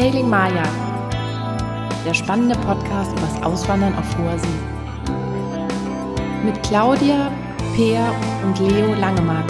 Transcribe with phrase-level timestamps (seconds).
[0.00, 0.62] Sailing Maya,
[2.06, 4.48] der spannende Podcast über das Auswandern auf hoher See.
[6.42, 7.30] Mit Claudia,
[7.76, 8.10] Peer
[8.42, 9.44] und Leo Langemark.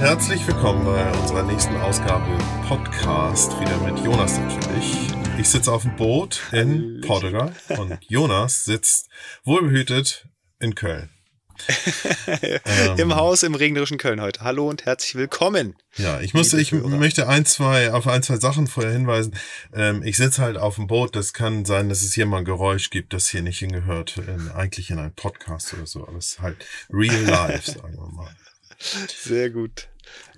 [0.00, 2.36] Herzlich willkommen bei unserer nächsten Ausgabe
[2.66, 5.14] Podcast, wieder mit Jonas natürlich.
[5.38, 9.08] Ich sitze auf dem Boot in Portugal und Jonas sitzt
[9.44, 10.28] wohlbehütet
[10.58, 11.15] in Köln.
[12.64, 14.40] ähm, Im Haus im regnerischen Köln heute.
[14.40, 15.76] Hallo und herzlich willkommen.
[15.96, 19.34] Ja, ich musste, ich möchte ein, zwei, auf ein, zwei Sachen vorher hinweisen.
[19.72, 21.16] Ähm, ich sitze halt auf dem Boot.
[21.16, 24.16] Das kann sein, dass es hier mal ein Geräusch gibt, das hier nicht hingehört.
[24.18, 26.06] In, eigentlich in einem Podcast oder so.
[26.06, 26.56] Aber es ist halt
[26.90, 28.34] real life, sagen wir mal.
[29.22, 29.88] Sehr gut.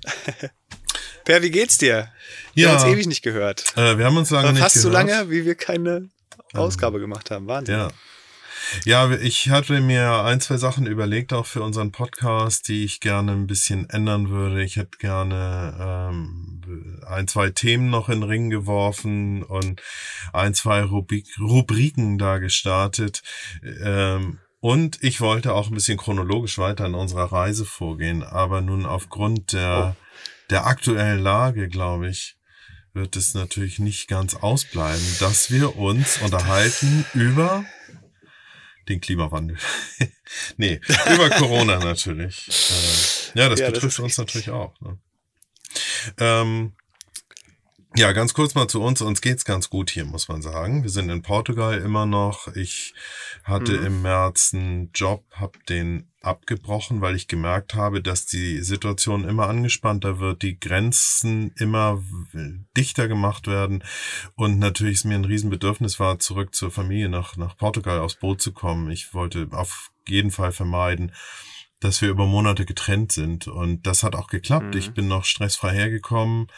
[1.24, 2.12] Per, wie geht's dir?
[2.54, 3.64] Wir ja, haben uns ewig nicht gehört.
[3.76, 4.94] Äh, wir haben uns lange nicht fast gehört.
[4.94, 6.08] Fast so lange, wie wir keine
[6.54, 7.46] Ausgabe ähm, gemacht haben.
[7.46, 7.74] Wahnsinn.
[7.74, 7.90] Ja.
[8.84, 13.32] Ja, ich hatte mir ein, zwei Sachen überlegt, auch für unseren Podcast, die ich gerne
[13.32, 14.62] ein bisschen ändern würde.
[14.62, 19.80] Ich hätte gerne ähm, ein, zwei Themen noch in den Ring geworfen und
[20.32, 23.22] ein, zwei Rubrik Rubriken da gestartet.
[23.82, 28.22] Ähm, und ich wollte auch ein bisschen chronologisch weiter in unserer Reise vorgehen.
[28.22, 30.04] Aber nun aufgrund der, oh.
[30.50, 32.36] der aktuellen Lage, glaube ich,
[32.92, 37.64] wird es natürlich nicht ganz ausbleiben, dass wir uns unterhalten über
[38.88, 39.58] den Klimawandel.
[40.56, 40.80] nee,
[41.14, 42.48] über Corona natürlich.
[43.34, 44.80] Äh, ja, das ja, betrifft das uns natürlich auch.
[44.80, 44.98] Ne?
[46.18, 46.72] Ähm,
[47.98, 49.00] ja, ganz kurz mal zu uns.
[49.00, 50.84] Uns geht's ganz gut hier, muss man sagen.
[50.84, 52.46] Wir sind in Portugal immer noch.
[52.54, 52.94] Ich
[53.42, 53.86] hatte mhm.
[53.86, 59.48] im März einen Job, hab den abgebrochen, weil ich gemerkt habe, dass die Situation immer
[59.48, 62.00] angespannter wird, die Grenzen immer
[62.76, 63.82] dichter gemacht werden
[64.36, 68.40] und natürlich es mir ein Riesenbedürfnis war, zurück zur Familie nach, nach Portugal aufs Boot
[68.40, 68.90] zu kommen.
[68.90, 71.12] Ich wollte auf jeden Fall vermeiden,
[71.80, 74.74] dass wir über Monate getrennt sind und das hat auch geklappt.
[74.74, 74.78] Mhm.
[74.78, 76.48] Ich bin noch stressfrei hergekommen.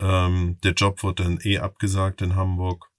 [0.00, 2.90] Ähm, der Job wurde dann eh abgesagt in Hamburg.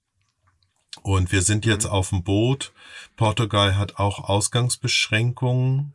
[1.02, 1.90] Und wir sind jetzt mhm.
[1.90, 2.72] auf dem Boot.
[3.16, 5.94] Portugal hat auch Ausgangsbeschränkungen.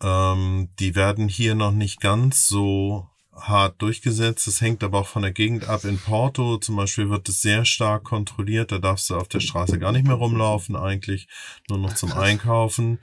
[0.00, 3.08] Ähm, die werden hier noch nicht ganz so
[3.40, 4.46] hart durchgesetzt.
[4.46, 5.84] Das hängt aber auch von der Gegend ab.
[5.84, 8.72] In Porto zum Beispiel wird es sehr stark kontrolliert.
[8.72, 11.28] Da darfst du auf der Straße gar nicht mehr rumlaufen eigentlich,
[11.68, 12.98] nur noch zum Einkaufen.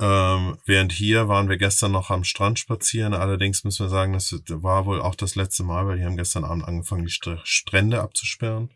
[0.00, 3.14] Ähm, während hier waren wir gestern noch am Strand spazieren.
[3.14, 6.44] Allerdings müssen wir sagen, das war wohl auch das letzte Mal, weil die haben gestern
[6.44, 8.70] Abend angefangen, die Strände abzusperren.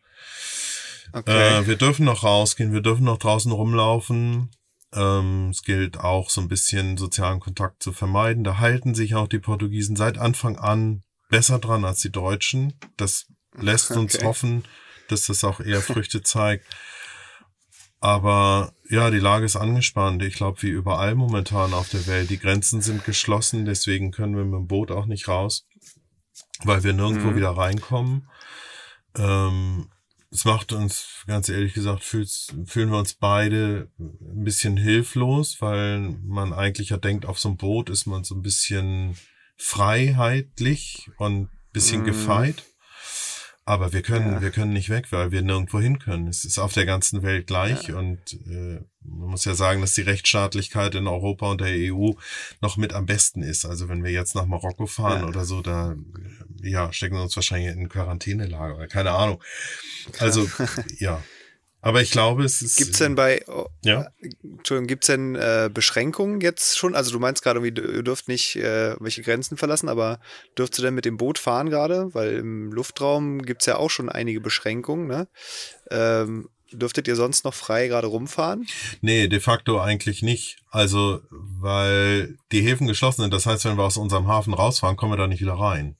[1.12, 1.60] Okay.
[1.60, 4.50] Äh, wir dürfen noch rausgehen, wir dürfen noch draußen rumlaufen.
[4.92, 8.44] Ähm, es gilt auch so ein bisschen sozialen Kontakt zu vermeiden.
[8.44, 12.74] Da halten sich auch die Portugiesen seit Anfang an besser dran als die Deutschen.
[12.96, 14.24] Das lässt uns okay.
[14.24, 14.64] hoffen,
[15.08, 16.66] dass das auch eher Früchte zeigt.
[18.00, 20.22] Aber ja, die Lage ist angespannt.
[20.22, 22.30] Ich glaube, wie überall momentan auf der Welt.
[22.30, 25.66] Die Grenzen sind geschlossen, deswegen können wir mit dem Boot auch nicht raus,
[26.62, 27.36] weil wir nirgendwo mhm.
[27.36, 28.28] wieder reinkommen.
[29.16, 29.90] Ähm,
[30.30, 36.52] es macht uns, ganz ehrlich gesagt, fühlen wir uns beide ein bisschen hilflos, weil man
[36.52, 39.16] eigentlich ja denkt, auf so einem Boot ist man so ein bisschen
[39.56, 42.04] freiheitlich und ein bisschen mm.
[42.04, 42.64] gefeit.
[43.68, 44.40] Aber wir können, ja.
[44.40, 46.26] wir können nicht weg, weil wir nirgendwo hin können.
[46.26, 47.98] Es ist auf der ganzen Welt gleich ja.
[47.98, 52.12] und äh, man muss ja sagen, dass die Rechtsstaatlichkeit in Europa und der EU
[52.62, 53.66] noch mit am besten ist.
[53.66, 55.28] Also wenn wir jetzt nach Marokko fahren ja.
[55.28, 55.96] oder so, da
[56.62, 59.44] ja, stecken wir uns wahrscheinlich in Quarantänelager keine Ahnung.
[60.18, 60.48] Also
[60.98, 61.22] ja.
[61.80, 62.76] Aber ich glaube, es ist.
[62.76, 64.08] Gibt's denn bei, oh, ja?
[64.42, 66.94] Entschuldigung, gibt's denn äh, Beschränkungen jetzt schon?
[66.94, 70.18] Also du meinst gerade, ihr dürft nicht äh, welche Grenzen verlassen, aber
[70.56, 72.12] dürft ihr denn mit dem Boot fahren gerade?
[72.14, 75.28] Weil im Luftraum gibt's ja auch schon einige Beschränkungen, ne?
[75.90, 78.66] Ähm, dürftet ihr sonst noch frei gerade rumfahren?
[79.00, 80.58] Nee, de facto eigentlich nicht.
[80.70, 83.32] Also, weil die Häfen geschlossen sind.
[83.32, 85.96] Das heißt, wenn wir aus unserem Hafen rausfahren, kommen wir da nicht wieder rein.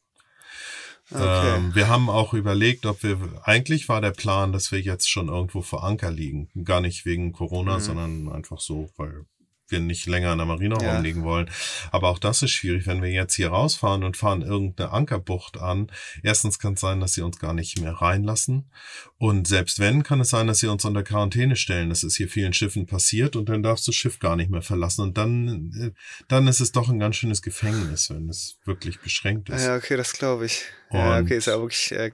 [1.11, 1.57] Okay.
[1.57, 5.29] Ähm, wir haben auch überlegt, ob wir, eigentlich war der Plan, dass wir jetzt schon
[5.29, 6.49] irgendwo vor Anker liegen.
[6.65, 7.81] Gar nicht wegen Corona, mhm.
[7.81, 9.25] sondern einfach so, weil
[9.71, 10.95] wir nicht länger in der Marina ja.
[10.95, 11.51] rumliegen wollen.
[11.91, 15.91] Aber auch das ist schwierig, wenn wir jetzt hier rausfahren und fahren irgendeine Ankerbucht an.
[16.23, 18.71] Erstens kann es sein, dass sie uns gar nicht mehr reinlassen.
[19.19, 21.89] Und selbst wenn, kann es sein, dass sie uns unter Quarantäne stellen.
[21.89, 24.63] Das ist hier vielen Schiffen passiert und dann darfst du das Schiff gar nicht mehr
[24.63, 25.03] verlassen.
[25.03, 25.91] Und dann, äh,
[26.29, 29.65] dann ist es doch ein ganz schönes Gefängnis, wenn es wirklich beschränkt ist.
[29.65, 30.65] Ja, okay, das glaube ich.
[30.91, 32.11] Und ja, okay, ist ja wirklich äh,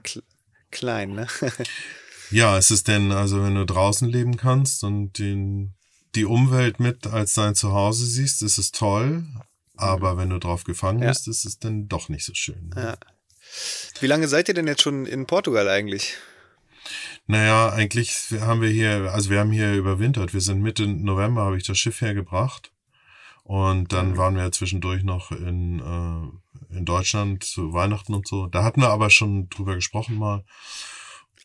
[0.71, 1.27] klein, ne?
[2.31, 5.75] ja, es ist denn, also wenn du draußen leben kannst und den
[6.15, 9.25] die Umwelt mit als dein Zuhause siehst, ist es toll.
[9.77, 10.17] Aber mhm.
[10.17, 11.09] wenn du drauf gefangen ja.
[11.09, 12.71] bist, ist es dann doch nicht so schön.
[12.75, 12.81] Ne?
[12.81, 12.97] Ja.
[13.99, 16.15] Wie lange seid ihr denn jetzt schon in Portugal eigentlich?
[17.27, 20.33] Naja, eigentlich haben wir hier, also wir haben hier überwintert.
[20.33, 22.71] Wir sind Mitte November, habe ich das Schiff hergebracht.
[23.43, 24.17] Und dann mhm.
[24.17, 28.47] waren wir zwischendurch noch in, äh, in in Deutschland zu Weihnachten und so.
[28.47, 30.43] Da hatten wir aber schon drüber gesprochen mal.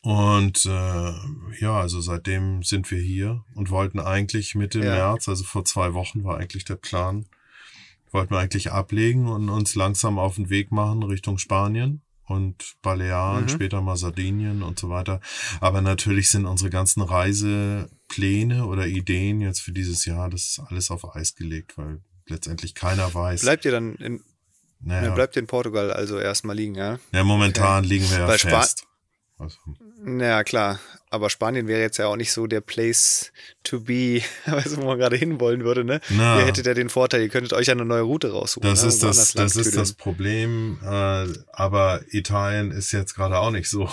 [0.03, 1.13] Und äh,
[1.59, 4.95] ja, also seitdem sind wir hier und wollten eigentlich Mitte ja.
[4.95, 7.27] März, also vor zwei Wochen war eigentlich der Plan,
[8.11, 13.43] wollten wir eigentlich ablegen und uns langsam auf den Weg machen Richtung Spanien und Balearen,
[13.43, 13.49] mhm.
[13.49, 15.21] später mal Sardinien und so weiter.
[15.59, 20.89] Aber natürlich sind unsere ganzen Reisepläne oder Ideen jetzt für dieses Jahr, das ist alles
[20.89, 23.41] auf Eis gelegt, weil letztendlich keiner weiß.
[23.41, 24.23] Bleibt ihr dann in,
[24.79, 25.13] naja.
[25.13, 26.97] bleibt in Portugal also erstmal liegen, ja?
[27.11, 27.93] Ja, momentan okay.
[27.93, 28.87] liegen wir ja Weil fest.
[29.41, 29.57] Also.
[30.19, 30.79] Ja, klar.
[31.09, 33.33] Aber Spanien wäre jetzt ja auch nicht so der Place
[33.63, 35.99] to be, wo man gerade hinwollen würde, ne?
[36.09, 38.69] Na, ihr hättet ja den Vorteil, ihr könntet euch eine neue Route raussuchen.
[38.69, 38.89] Das ne?
[38.89, 40.79] ist das, das ist das Problem.
[40.83, 43.89] Äh, aber Italien ist jetzt gerade auch nicht so,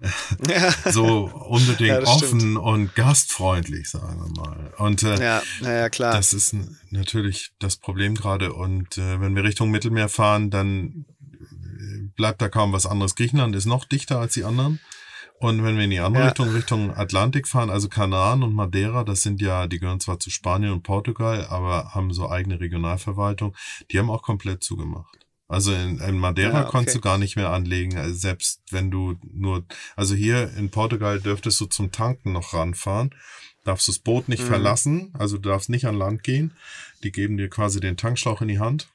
[0.90, 2.58] so unbedingt ja, offen stimmt.
[2.58, 4.74] und gastfreundlich, sagen wir mal.
[4.78, 6.14] Und äh, ja, naja, klar.
[6.14, 6.54] Das ist
[6.90, 8.52] natürlich das Problem gerade.
[8.52, 11.06] Und äh, wenn wir Richtung Mittelmeer fahren, dann
[12.16, 13.14] bleibt da kaum was anderes.
[13.14, 14.80] Griechenland ist noch dichter als die anderen.
[15.40, 16.28] Und wenn wir in die andere ja.
[16.28, 20.30] Richtung, Richtung Atlantik fahren, also Kanaren und Madeira, das sind ja, die gehören zwar zu
[20.30, 23.54] Spanien und Portugal, aber haben so eigene Regionalverwaltung,
[23.90, 25.18] die haben auch komplett zugemacht.
[25.46, 26.70] Also in, in Madeira ja, okay.
[26.70, 29.64] konntest du gar nicht mehr anlegen, also selbst wenn du nur,
[29.96, 33.14] also hier in Portugal dürftest du zum Tanken noch ranfahren,
[33.64, 34.48] darfst du das Boot nicht mhm.
[34.48, 36.56] verlassen, also du darfst nicht an Land gehen,
[37.02, 38.88] die geben dir quasi den Tankschlauch in die Hand,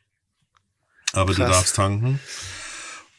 [1.13, 1.47] aber Krass.
[1.47, 2.19] du darfst tanken.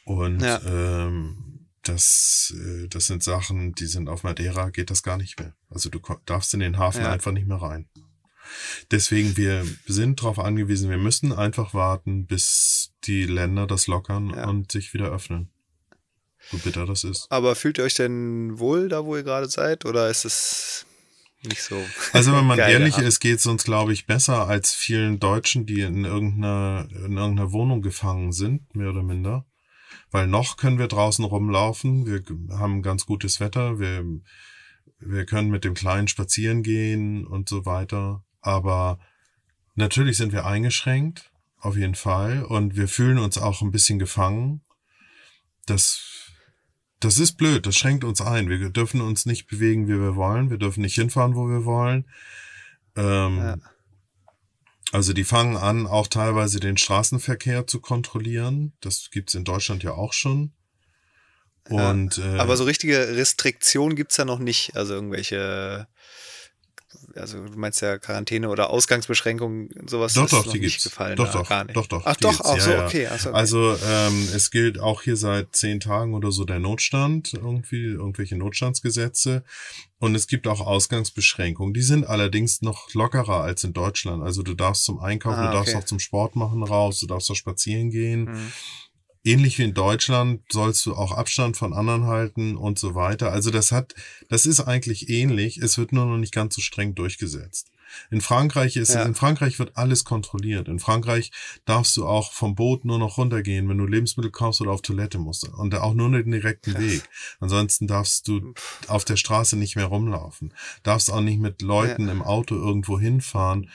[0.04, 0.60] Und ja.
[0.66, 1.50] ähm,
[1.82, 5.54] das, äh, das sind Sachen, die sind auf Madeira, geht das gar nicht mehr.
[5.68, 7.12] Also du darfst in den Hafen ja.
[7.12, 7.88] einfach nicht mehr rein.
[8.90, 14.48] Deswegen, wir sind darauf angewiesen, wir müssen einfach warten, bis die Länder das lockern ja.
[14.48, 15.50] und sich wieder öffnen.
[16.50, 17.26] So bitter das ist.
[17.30, 19.84] Aber fühlt ihr euch denn wohl da, wo ihr gerade seid?
[19.84, 20.86] Oder ist es
[21.42, 21.80] nicht so?
[22.12, 23.04] Also wenn man ehrlich Art.
[23.04, 27.52] ist, geht es uns, glaube ich, besser als vielen Deutschen, die in irgendeiner, in irgendeiner
[27.52, 29.46] Wohnung gefangen sind, mehr oder minder
[30.10, 32.06] weil noch können wir draußen rumlaufen.
[32.06, 32.22] Wir
[32.56, 33.78] haben ganz gutes Wetter.
[33.78, 34.04] Wir,
[34.98, 38.24] wir können mit dem Kleinen spazieren gehen und so weiter.
[38.40, 38.98] Aber
[39.74, 42.44] natürlich sind wir eingeschränkt, auf jeden Fall.
[42.44, 44.62] Und wir fühlen uns auch ein bisschen gefangen.
[45.66, 46.32] Das,
[46.98, 47.66] das ist blöd.
[47.66, 48.48] Das schränkt uns ein.
[48.48, 50.50] Wir dürfen uns nicht bewegen, wie wir wollen.
[50.50, 52.06] Wir dürfen nicht hinfahren, wo wir wollen.
[52.96, 53.56] Ähm, ja.
[54.92, 58.72] Also die fangen an, auch teilweise den Straßenverkehr zu kontrollieren.
[58.80, 60.52] Das gibt's in Deutschland ja auch schon.
[61.68, 64.74] Und, ja, äh, aber so richtige Restriktionen gibt's ja noch nicht.
[64.74, 65.86] Also irgendwelche
[67.20, 71.16] also du meinst ja Quarantäne oder Ausgangsbeschränkungen, sowas doch, ist doch, die nicht gefallen.
[71.16, 71.76] Doch, doch, gar nicht.
[71.76, 72.02] doch, doch.
[72.04, 73.08] Ach doch, auch ja, so, okay.
[73.18, 73.36] So, okay.
[73.36, 78.36] Also ähm, es gilt auch hier seit zehn Tagen oder so der Notstand, irgendwie irgendwelche
[78.36, 79.44] Notstandsgesetze.
[79.98, 81.74] Und es gibt auch Ausgangsbeschränkungen.
[81.74, 84.22] Die sind allerdings noch lockerer als in Deutschland.
[84.22, 87.30] Also du darfst zum Einkaufen, ah, du darfst auch zum Sport machen raus, du darfst
[87.30, 88.24] auch spazieren gehen.
[88.24, 88.52] Mhm
[89.24, 93.32] ähnlich wie in Deutschland sollst du auch Abstand von anderen halten und so weiter.
[93.32, 93.94] Also das hat,
[94.28, 95.58] das ist eigentlich ähnlich.
[95.58, 97.70] Es wird nur noch nicht ganz so streng durchgesetzt.
[98.10, 99.00] In Frankreich ist ja.
[99.00, 100.68] es, in Frankreich wird alles kontrolliert.
[100.68, 101.32] In Frankreich
[101.64, 105.18] darfst du auch vom Boot nur noch runtergehen, wenn du Lebensmittel kaufst oder auf Toilette
[105.18, 105.48] musst.
[105.48, 107.02] Und auch nur den direkten Weg.
[107.40, 108.54] Ansonsten darfst du
[108.86, 110.54] auf der Straße nicht mehr rumlaufen.
[110.82, 112.12] Darfst auch nicht mit Leuten ja.
[112.12, 113.68] im Auto irgendwo hinfahren,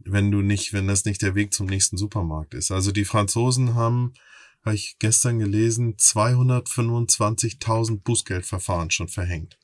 [0.00, 2.70] wenn du nicht, wenn das nicht der Weg zum nächsten Supermarkt ist.
[2.70, 4.14] Also die Franzosen haben
[4.64, 9.58] habe ich gestern gelesen, 225.000 Bußgeldverfahren schon verhängt.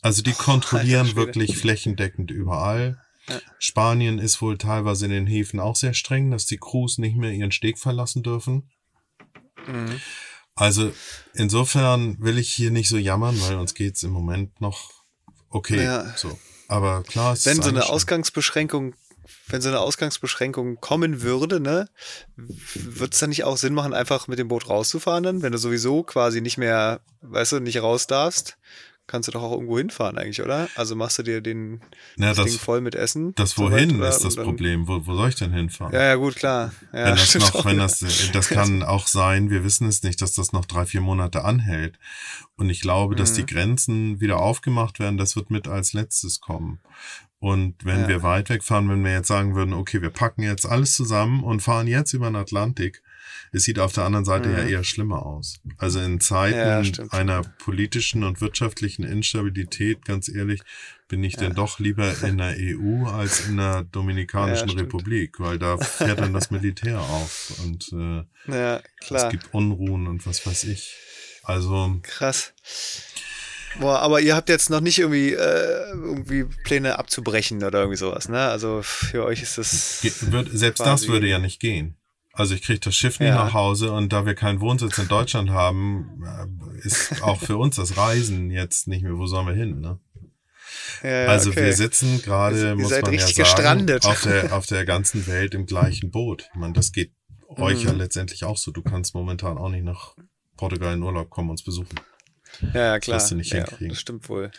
[0.00, 3.00] Also die kontrollieren oh, wirklich flächendeckend überall.
[3.28, 3.40] Ja.
[3.58, 7.32] Spanien ist wohl teilweise in den Häfen auch sehr streng, dass die Crews nicht mehr
[7.32, 8.70] ihren Steg verlassen dürfen.
[9.66, 10.00] Mhm.
[10.54, 10.92] Also
[11.34, 14.90] insofern will ich hier nicht so jammern, weil uns geht's im Moment noch
[15.50, 15.84] okay.
[15.84, 16.12] Ja.
[16.16, 16.38] So.
[16.66, 18.94] Aber klar, es Wenn so eine Ausgangsbeschränkung
[19.48, 21.88] wenn so eine Ausgangsbeschränkung kommen würde, ne,
[22.36, 25.58] würde es dann nicht auch Sinn machen, einfach mit dem Boot rauszufahren dann, wenn du
[25.58, 28.58] sowieso quasi nicht mehr, weißt du, nicht raus darfst?
[29.08, 30.68] Kannst du doch auch irgendwo hinfahren eigentlich, oder?
[30.74, 31.80] Also machst du dir den
[32.18, 33.34] ja, das, Ding voll mit Essen.
[33.36, 34.86] Das wohin ist das Problem.
[34.86, 35.94] Wo, wo soll ich denn hinfahren?
[35.94, 36.74] Ja, ja, gut, klar.
[36.92, 38.04] Ja, wenn das noch, wenn das,
[38.34, 41.98] das kann auch sein, wir wissen es nicht, dass das noch drei, vier Monate anhält.
[42.56, 43.36] Und ich glaube, dass mhm.
[43.36, 46.78] die Grenzen wieder aufgemacht werden, das wird mit als letztes kommen.
[47.40, 48.08] Und wenn ja.
[48.08, 51.60] wir weit wegfahren, wenn wir jetzt sagen würden, okay, wir packen jetzt alles zusammen und
[51.60, 53.02] fahren jetzt über den Atlantik,
[53.52, 54.56] es sieht auf der anderen Seite mhm.
[54.56, 55.60] ja eher schlimmer aus.
[55.78, 60.62] Also in Zeiten ja, einer politischen und wirtschaftlichen Instabilität, ganz ehrlich,
[61.08, 61.40] bin ich ja.
[61.40, 66.20] denn doch lieber in der EU als in der Dominikanischen ja, Republik, weil da fährt
[66.20, 68.80] dann das Militär auf und äh,
[69.10, 70.96] es gibt Unruhen und was weiß ich.
[71.44, 72.52] Also krass.
[73.80, 78.28] Boah, aber ihr habt jetzt noch nicht irgendwie, äh, irgendwie Pläne abzubrechen oder irgendwie sowas,
[78.28, 78.40] ne?
[78.40, 80.00] Also für euch ist das.
[80.02, 81.96] Ge wird, selbst das würde ja nicht gehen.
[82.32, 83.34] Also ich kriege das Schiff nicht ja.
[83.34, 87.76] nach Hause und da wir keinen Wohnsitz in Deutschland haben, äh, ist auch für uns
[87.76, 89.98] das Reisen jetzt nicht mehr, wo sollen wir hin, ne?
[91.02, 91.66] Ja, also okay.
[91.66, 94.06] wir sitzen gerade, muss man ja sagen, gestrandet.
[94.06, 96.48] auf der, auf der ganzen Welt im gleichen Boot.
[96.52, 97.12] Ich meine, das geht
[97.56, 97.62] mhm.
[97.62, 98.70] euch ja letztendlich auch so.
[98.70, 100.14] Du kannst momentan auch nicht nach
[100.56, 101.98] Portugal in Urlaub kommen und uns besuchen.
[102.74, 103.18] Ja, klar.
[103.18, 103.90] Das, du nicht ja, hinkriegen.
[103.90, 104.50] das stimmt wohl.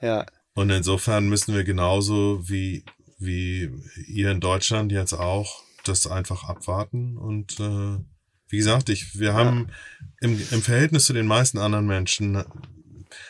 [0.00, 0.26] Ja.
[0.54, 2.84] Und insofern müssen wir genauso wie,
[3.18, 3.70] wie
[4.06, 7.98] ihr in Deutschland jetzt auch das einfach abwarten und äh,
[8.48, 9.68] wie gesagt, ich, wir haben
[10.20, 10.28] ja.
[10.28, 12.44] im, im Verhältnis zu den meisten anderen Menschen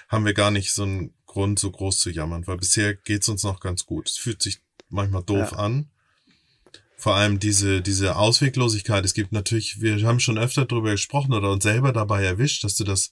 [0.08, 3.44] haben wir gar nicht so einen Grund, so groß zu jammern, weil bisher geht's uns
[3.44, 4.08] noch ganz gut.
[4.08, 5.58] Es fühlt sich manchmal doof ja.
[5.58, 5.91] an.
[7.02, 9.04] Vor allem diese, diese Ausweglosigkeit.
[9.04, 12.76] Es gibt natürlich, wir haben schon öfter darüber gesprochen oder uns selber dabei erwischt, dass
[12.76, 13.10] du das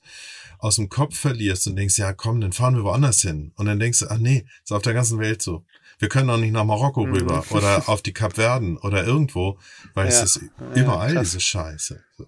[0.60, 3.50] aus dem Kopf verlierst und denkst, ja komm, dann fahren wir woanders hin.
[3.56, 5.64] Und dann denkst du, ach nee, ist auf der ganzen Welt so.
[5.98, 7.14] Wir können auch nicht nach Marokko mhm.
[7.14, 9.58] rüber oder auf die Kapverden oder irgendwo,
[9.94, 10.12] weil ja.
[10.12, 10.40] es ist
[10.76, 12.00] überall ja, diese Scheiße.
[12.16, 12.26] So.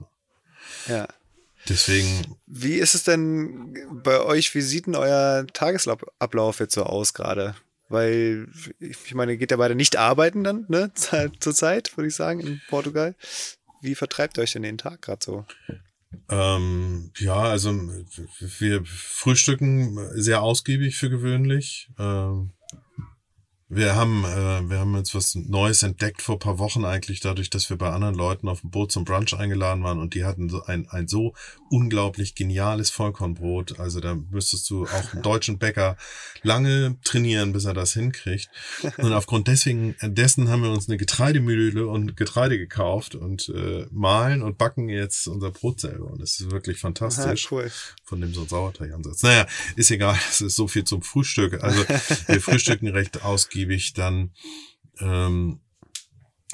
[0.89, 1.07] Ja.
[1.69, 2.39] Deswegen.
[2.49, 4.53] Wie ist es denn bei euch?
[4.57, 7.55] Wie sieht denn euer Tagesablauf jetzt so aus gerade?
[7.93, 8.49] Weil,
[8.81, 10.91] ich meine, geht ja beide nicht arbeiten dann, ne?
[11.41, 13.15] Zur Zeit, würde ich sagen, in Portugal.
[13.83, 15.45] Wie vertreibt ihr euch denn den Tag gerade so?
[16.29, 17.73] Ähm, ja, also
[18.59, 21.91] wir frühstücken sehr ausgiebig für gewöhnlich.
[21.99, 22.53] Ähm,
[23.75, 27.71] wir haben, äh, wir haben jetzt was Neues entdeckt vor paar Wochen eigentlich, dadurch, dass
[27.71, 30.63] wir bei anderen Leuten auf dem Boot zum Brunch eingeladen waren und die hatten so
[30.65, 31.33] ein, ein so
[31.71, 33.81] unglaublich geniales Vollkornbrot.
[33.81, 35.97] Also da müsstest du auch einen deutschen Bäcker
[36.43, 38.51] lange trainieren, bis er das hinkriegt.
[38.99, 44.43] Und aufgrund deswegen, dessen haben wir uns eine Getreidemühle und Getreide gekauft und äh, mahlen
[44.43, 46.11] und backen jetzt unser Brot selber.
[46.11, 47.47] Und das ist wirklich fantastisch.
[47.47, 47.71] Aha, cool.
[48.05, 49.23] Von dem so ein Sauerteigansatz.
[49.23, 51.63] Naja, ist egal, das ist so viel zum Frühstück.
[51.63, 51.85] Also
[52.27, 53.95] wir frühstücken recht ausgiebig ausgiebig.
[53.95, 54.33] Dann,
[55.01, 55.61] ähm,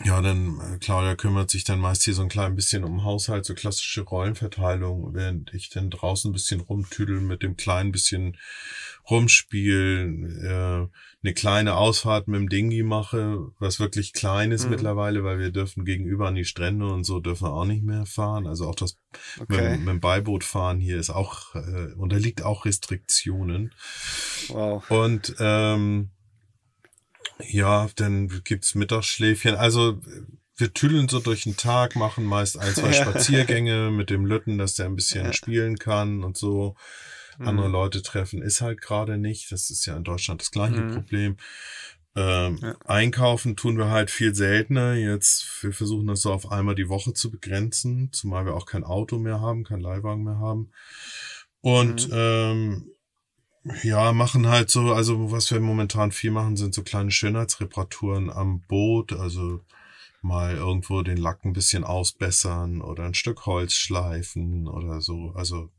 [0.05, 3.45] ja, dann äh, Claudia kümmert sich dann meist hier so ein klein bisschen um Haushalt,
[3.45, 8.37] so klassische Rollenverteilung, während ich dann draußen ein bisschen rumtüdel mit dem kleinen bisschen
[9.11, 10.87] rumspielen, äh,
[11.25, 14.71] eine kleine Ausfahrt mit dem Dingi mache, was wirklich klein ist mhm.
[14.71, 18.07] mittlerweile, weil wir dürfen gegenüber an die Strände und so dürfen wir auch nicht mehr
[18.07, 18.47] fahren.
[18.47, 18.99] Also auch das
[19.41, 19.71] okay.
[19.71, 23.75] mit, mit, dem Beiboot fahren hier ist auch, äh, unterliegt auch Restriktionen.
[24.49, 24.89] Wow.
[24.91, 26.11] Und ähm,
[27.47, 29.55] ja, dann gibt's Mittagsschläfchen.
[29.55, 30.01] Also
[30.57, 34.75] wir tüdeln so durch den Tag, machen meist ein, zwei Spaziergänge mit dem Lütten, dass
[34.75, 36.75] der ein bisschen spielen kann und so.
[37.39, 37.73] Andere mhm.
[37.73, 39.53] Leute treffen ist halt gerade nicht.
[39.53, 40.95] Das ist ja in Deutschland das gleiche mhm.
[40.95, 41.37] Problem.
[42.17, 42.77] Ähm, ja.
[42.85, 44.95] Einkaufen tun wir halt viel seltener.
[44.95, 48.83] Jetzt, wir versuchen das so auf einmal die Woche zu begrenzen, zumal wir auch kein
[48.83, 50.73] Auto mehr haben, kein Leihwagen mehr haben.
[51.61, 52.15] Und mhm.
[52.15, 52.91] ähm,
[53.83, 58.61] ja, machen halt so, also was wir momentan viel machen, sind so kleine Schönheitsreparaturen am
[58.61, 59.61] Boot, also
[60.23, 65.71] mal irgendwo den Lack ein bisschen ausbessern oder ein Stück Holz schleifen oder so, also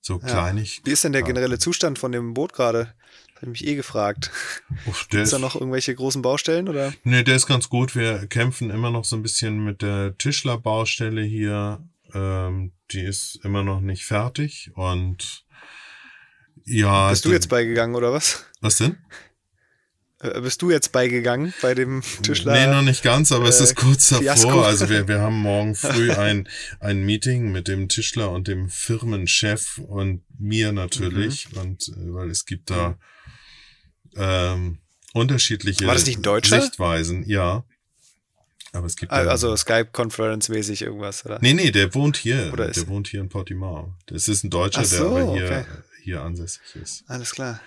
[0.00, 0.26] so ja.
[0.26, 0.80] kleinig.
[0.84, 2.94] Wie ist denn der generelle Zustand von dem Boot gerade?
[3.34, 4.30] Das habe ich mich eh gefragt.
[4.86, 6.92] Uff, ist da noch irgendwelche großen Baustellen oder?
[7.04, 7.94] Nee, der ist ganz gut.
[7.94, 11.82] Wir kämpfen immer noch so ein bisschen mit der Tischlerbaustelle hier.
[12.12, 15.44] Ähm, die ist immer noch nicht fertig und
[16.64, 17.10] ja.
[17.10, 18.44] Bist du jetzt beigegangen oder was?
[18.60, 18.96] Was denn?
[20.20, 22.52] Äh, bist du jetzt beigegangen bei dem Tischler?
[22.52, 24.66] Nee, noch nicht ganz, aber äh, es ist kurz davor.
[24.70, 26.48] Also wir, wir haben morgen früh ein,
[26.78, 31.50] ein Meeting mit dem Tischler und dem Firmenchef und mir natürlich.
[31.52, 31.58] Mhm.
[31.58, 32.98] Und äh, weil es gibt da
[34.16, 34.78] ähm,
[35.14, 36.60] unterschiedliche War das nicht ein Deutscher?
[36.60, 37.64] Sichtweisen, ja.
[38.72, 41.38] Aber es gibt also Skype-Conference-mäßig irgendwas, oder?
[41.40, 42.50] Nee, nee, der wohnt hier.
[42.52, 43.94] Oder der wohnt hier in Portimao.
[44.06, 45.64] Das ist ein Deutscher, so, der aber hier okay
[46.02, 47.04] hier ansässig ist.
[47.08, 47.60] Alles klar.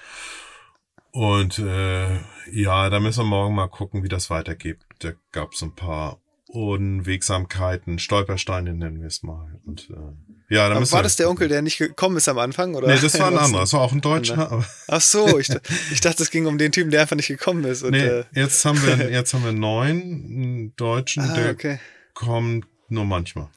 [1.11, 2.17] Und äh,
[2.51, 4.79] ja, da müssen wir morgen mal gucken, wie das weitergeht.
[4.99, 9.59] Da gab es ein paar Unwegsamkeiten, Stolpersteine nennen wir es mal.
[9.65, 12.75] Und äh, ja, da aber war das der Onkel, der nicht gekommen ist am Anfang?
[12.75, 12.87] Oder?
[12.87, 13.61] Nee, das war ein anderer.
[13.61, 14.63] Das war auch ein Deutscher.
[14.87, 15.49] Ach so, ich,
[15.91, 17.81] ich dachte, es ging um den Typen, der einfach nicht gekommen ist.
[17.81, 21.79] Und, nee, äh, jetzt haben wir jetzt haben wir neun Deutschen, ah, der okay.
[22.13, 23.49] kommt nur manchmal.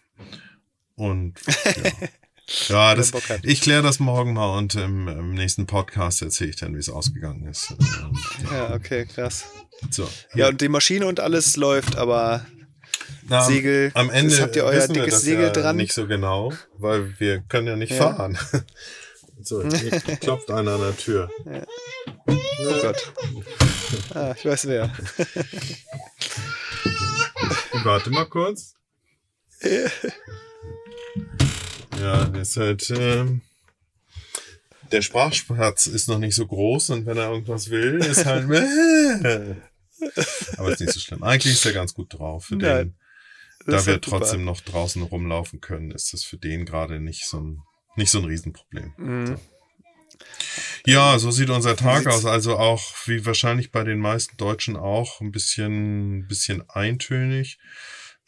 [0.94, 2.08] Und ja.
[2.68, 3.12] Ja, das,
[3.42, 6.88] ich kläre das morgen mal und im, im nächsten Podcast erzähle ich dann, wie es
[6.88, 7.74] ausgegangen ist.
[8.52, 9.46] Ja, okay, krass.
[9.90, 12.46] So, ja, und die Maschine und alles läuft, aber
[13.28, 15.76] Na, Segel, am Ende habt ihr euer dickes Segel ja dran?
[15.76, 18.14] Nicht so genau, weil wir können ja nicht ja.
[18.14, 18.38] fahren.
[19.42, 21.30] So, hier klopft einer an der Tür.
[21.44, 21.62] Ja.
[22.26, 23.12] Oh Gott.
[24.14, 24.90] Ah, ich weiß wer.
[27.84, 28.74] Warte mal kurz.
[32.00, 33.40] Ja, das ist halt, ähm,
[34.92, 38.46] der Sprachspatz ist noch nicht so groß und wenn er irgendwas will, ist halt,
[40.56, 41.22] Aber ist nicht so schlimm.
[41.22, 42.46] Eigentlich ist er ganz gut drauf.
[42.46, 42.94] Für Nein.
[43.66, 47.62] da wir trotzdem noch draußen rumlaufen können, ist das für den gerade nicht so ein,
[47.96, 48.92] nicht so ein Riesenproblem.
[48.96, 49.26] Mhm.
[49.26, 49.40] So.
[50.86, 52.24] Ja, so sieht unser Tag aus.
[52.24, 57.58] Also auch, wie wahrscheinlich bei den meisten Deutschen auch, ein bisschen, ein bisschen eintönig.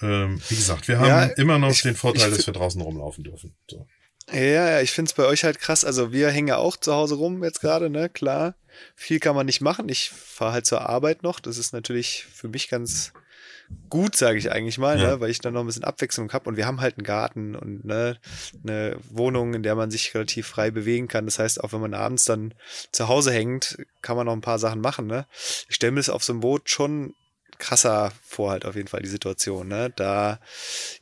[0.01, 2.81] Ähm, wie gesagt, wir haben ja, immer noch ich, den Vorteil, ich, dass wir draußen
[2.81, 3.55] rumlaufen dürfen.
[3.69, 3.87] So.
[4.33, 5.85] Ja, ja, ich finde es bei euch halt krass.
[5.85, 8.09] Also wir hängen ja auch zu Hause rum jetzt gerade, ne?
[8.09, 8.55] Klar.
[8.95, 9.89] Viel kann man nicht machen.
[9.89, 11.41] Ich fahre halt zur Arbeit noch.
[11.41, 13.13] Das ist natürlich für mich ganz
[13.91, 15.11] gut, sage ich eigentlich mal, ja.
[15.11, 15.21] ne?
[15.21, 16.49] weil ich dann noch ein bisschen Abwechslung habe.
[16.49, 18.19] Und wir haben halt einen Garten und ne,
[18.63, 21.25] eine Wohnung, in der man sich relativ frei bewegen kann.
[21.25, 22.55] Das heißt, auch wenn man abends dann
[22.93, 25.07] zu Hause hängt, kann man noch ein paar Sachen machen.
[25.07, 25.27] Ne?
[25.69, 27.15] Ich stelle mir das auf so einem Boot schon
[27.59, 29.93] krasser vor, halt auf jeden Fall die Situation, ne?
[29.95, 30.41] Da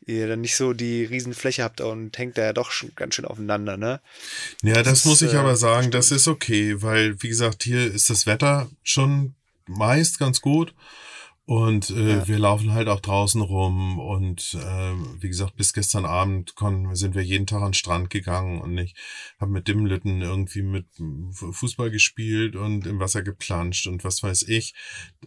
[0.06, 3.25] ihr dann nicht so die Riesenfläche habt und hängt da ja doch schon ganz schön
[3.25, 4.00] aufeinander, ne?
[4.62, 7.62] Ja, das, das muss ist, ich äh, aber sagen, das ist okay, weil, wie gesagt,
[7.62, 9.34] hier ist das Wetter schon
[9.66, 10.75] meist ganz gut.
[11.49, 12.29] Und äh, ja.
[12.29, 17.15] wir laufen halt auch draußen rum und äh, wie gesagt, bis gestern Abend konnten, sind
[17.15, 18.97] wir jeden Tag an den Strand gegangen und ich
[19.38, 20.87] habe mit dem Lütten irgendwie mit
[21.31, 24.75] Fußball gespielt und im Wasser geplanscht und was weiß ich.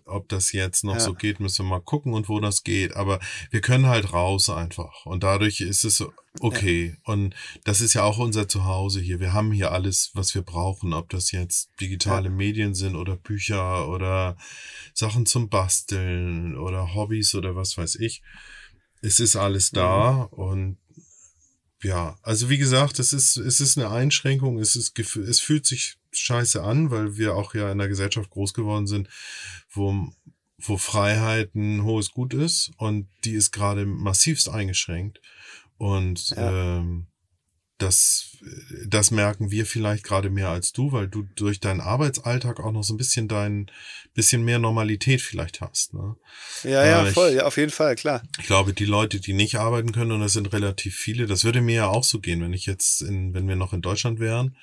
[0.03, 0.99] Ob das jetzt noch ja.
[0.99, 2.97] so geht, müssen wir mal gucken und wo das geht.
[2.97, 6.03] Aber wir können halt raus einfach und dadurch ist es
[6.39, 6.95] okay.
[6.95, 7.13] Ja.
[7.13, 9.19] Und das ist ja auch unser Zuhause hier.
[9.19, 13.87] Wir haben hier alles, was wir brauchen, ob das jetzt digitale Medien sind oder Bücher
[13.87, 14.37] oder
[14.93, 18.21] Sachen zum Basteln oder Hobbys oder was weiß ich.
[19.01, 20.37] Es ist alles da mhm.
[20.37, 20.77] und
[21.81, 25.97] ja, also wie gesagt, es ist, es ist eine Einschränkung, es ist, es fühlt sich
[26.11, 29.07] scheiße an, weil wir auch ja in einer Gesellschaft groß geworden sind,
[29.71, 30.09] wo,
[30.57, 35.21] wo Freiheit ein hohes Gut ist und die ist gerade massivst eingeschränkt.
[35.79, 36.77] Und ja.
[36.77, 37.07] ähm,
[37.79, 38.37] das,
[38.85, 42.83] das merken wir vielleicht gerade mehr als du, weil du durch deinen Arbeitsalltag auch noch
[42.83, 43.71] so ein bisschen dein
[44.13, 45.93] bisschen mehr Normalität vielleicht hast.
[45.93, 46.17] Ne?
[46.63, 48.21] Ja, ja, äh, voll, ja, auf jeden Fall, klar.
[48.39, 51.61] Ich glaube, die Leute, die nicht arbeiten können, und das sind relativ viele, das würde
[51.61, 54.57] mir ja auch so gehen, wenn ich jetzt in, wenn wir noch in Deutschland wären.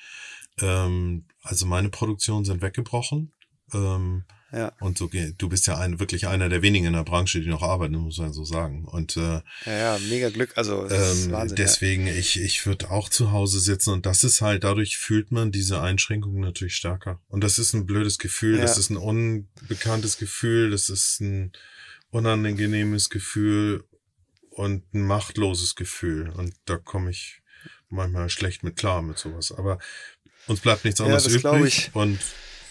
[0.61, 3.33] Ähm, also meine Produktionen sind weggebrochen.
[3.75, 4.73] Ähm, ja.
[4.81, 7.63] Und so du bist ja ein, wirklich einer der wenigen in der Branche, die noch
[7.63, 8.85] arbeiten, muss man so sagen.
[8.85, 10.53] Und äh, ja, ja, mega Glück.
[10.57, 12.15] Also ähm, Wahnsinn, deswegen, ja.
[12.15, 15.81] ich, ich würde auch zu Hause sitzen und das ist halt, dadurch fühlt man diese
[15.81, 17.21] Einschränkungen natürlich stärker.
[17.29, 18.63] Und das ist ein blödes Gefühl, ja.
[18.63, 21.53] das ist ein unbekanntes Gefühl, das ist ein
[22.11, 23.85] unangenehmes Gefühl
[24.51, 26.31] und ein machtloses Gefühl.
[26.31, 27.43] Und da komme ich
[27.89, 29.53] manchmal schlecht mit klar mit sowas.
[29.53, 29.79] Aber
[30.47, 31.91] uns bleibt nichts anderes ja, übrig.
[31.93, 32.21] Und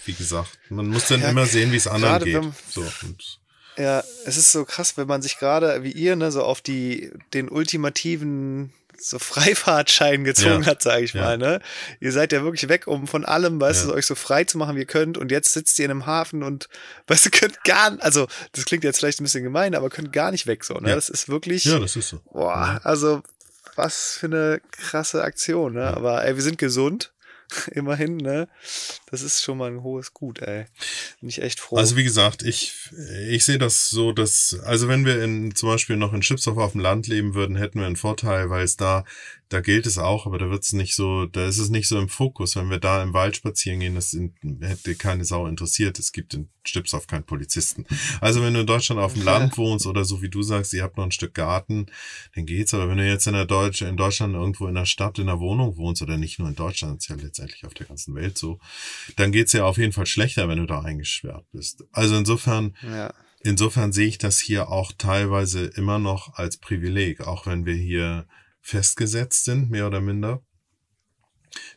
[0.05, 0.57] wie gesagt.
[0.69, 2.35] Man muss dann ja, immer sehen, wie es anderen geht.
[2.35, 2.85] Wenn, so,
[3.77, 7.11] ja, es ist so krass, wenn man sich gerade wie ihr ne, so auf die
[7.33, 11.21] den ultimativen so Freifahrtschein gezogen ja, hat, sage ich ja.
[11.21, 11.37] mal.
[11.37, 11.59] Ne?
[11.99, 13.91] Ihr seid ja wirklich weg, um von allem, weißt ja.
[13.91, 15.17] du, euch so frei zu machen, wie ihr könnt.
[15.17, 16.69] Und jetzt sitzt ihr in einem Hafen und,
[17.07, 20.31] weißt du, könnt gar, also das klingt jetzt vielleicht ein bisschen gemein, aber könnt gar
[20.31, 20.75] nicht weg so.
[20.75, 20.93] Ne?
[20.93, 21.65] Das ist wirklich.
[21.65, 22.21] Ja, das ist so.
[22.31, 23.21] Boah, also
[23.75, 25.73] was für eine krasse Aktion.
[25.73, 25.85] Ne?
[25.87, 27.11] Aber ey, wir sind gesund.
[27.71, 28.47] Immerhin, ne?
[29.09, 30.65] Das ist schon mal ein hohes Gut, ey.
[31.19, 31.77] Bin ich echt froh.
[31.77, 32.73] Also wie gesagt, ich,
[33.29, 36.73] ich sehe das so, dass, also wenn wir in, zum Beispiel noch in Schiffshof auf
[36.73, 39.05] dem Land leben würden, hätten wir einen Vorteil, weil es da
[39.49, 41.99] da gilt es auch, aber da wird es nicht so, da ist es nicht so
[41.99, 42.55] im Fokus.
[42.55, 45.99] Wenn wir da im Wald spazieren gehen, das sind, hätte keine Sau interessiert.
[45.99, 47.85] Es gibt in Stipshof keinen Polizisten.
[48.21, 50.81] Also wenn du in Deutschland auf dem Land wohnst oder so wie du sagst, ihr
[50.81, 51.85] habt noch ein Stück Garten,
[52.33, 52.73] dann geht's.
[52.73, 55.39] Aber wenn du jetzt in der Deutsch, in Deutschland irgendwo in der Stadt in der
[55.39, 58.59] Wohnung wohnst oder nicht nur in Deutschland, ist ja letztendlich auf der ganzen Welt so,
[59.15, 61.83] dann geht's ja auf jeden Fall schlechter, wenn du da eingesperrt bist.
[61.91, 63.13] Also insofern, ja.
[63.45, 68.25] Insofern sehe ich das hier auch teilweise immer noch als Privileg, auch wenn wir hier
[68.65, 70.41] festgesetzt sind, mehr oder minder.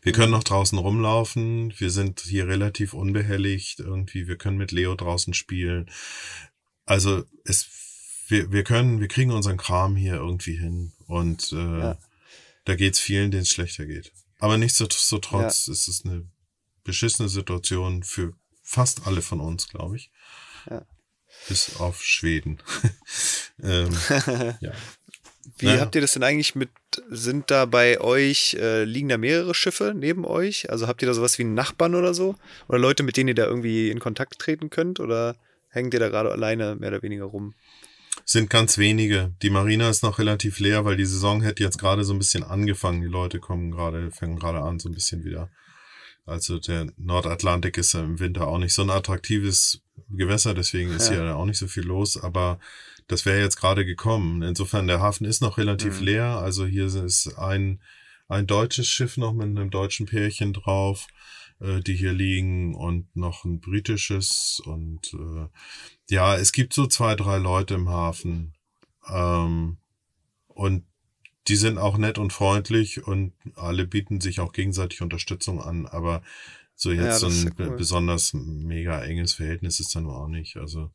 [0.00, 1.74] Wir können noch draußen rumlaufen.
[1.76, 4.26] Wir sind hier relativ unbehelligt irgendwie.
[4.26, 5.90] Wir können mit Leo draußen spielen.
[6.86, 7.68] Also es,
[8.28, 10.92] wir, wir können, wir kriegen unseren Kram hier irgendwie hin.
[11.06, 11.98] Und äh, ja.
[12.64, 14.10] da geht's vielen, denen es schlechter geht.
[14.38, 15.74] Aber nichtsdestotrotz ja.
[15.74, 16.26] ist es eine
[16.84, 20.10] beschissene Situation für fast alle von uns, glaube ich.
[20.70, 20.86] Ja.
[21.48, 22.62] Bis auf Schweden.
[23.62, 23.94] ähm,
[24.60, 24.72] ja.
[25.56, 25.80] Wie naja.
[25.80, 26.70] habt ihr das denn eigentlich mit,
[27.08, 30.70] sind da bei euch, äh, liegen da mehrere Schiffe neben euch?
[30.70, 32.34] Also habt ihr da sowas wie einen Nachbarn oder so?
[32.68, 35.00] Oder Leute, mit denen ihr da irgendwie in Kontakt treten könnt?
[35.00, 35.36] Oder
[35.68, 37.54] hängt ihr da gerade alleine mehr oder weniger rum?
[38.24, 39.32] Sind ganz wenige.
[39.42, 42.44] Die Marina ist noch relativ leer, weil die Saison hätte jetzt gerade so ein bisschen
[42.44, 43.00] angefangen.
[43.00, 45.50] Die Leute kommen gerade, fangen gerade an, so ein bisschen wieder.
[46.26, 49.80] Also der Nordatlantik ist im Winter auch nicht so ein attraktives
[50.10, 51.14] Gewässer, deswegen ist ja.
[51.14, 52.60] hier auch nicht so viel los, aber
[53.08, 54.42] das wäre jetzt gerade gekommen.
[54.42, 56.06] Insofern, der Hafen ist noch relativ mhm.
[56.06, 56.24] leer.
[56.38, 57.80] Also hier ist ein,
[58.28, 61.08] ein deutsches Schiff noch mit einem deutschen Pärchen drauf,
[61.60, 65.48] äh, die hier liegen und noch ein britisches und äh,
[66.10, 68.54] ja, es gibt so zwei, drei Leute im Hafen.
[69.08, 69.78] Ähm,
[70.48, 70.84] und
[71.48, 76.22] die sind auch nett und freundlich und alle bieten sich auch gegenseitig Unterstützung an, aber
[76.74, 77.76] so jetzt ja, so ein cool.
[77.76, 80.58] besonders mega enges Verhältnis ist da nur auch nicht.
[80.58, 80.90] Also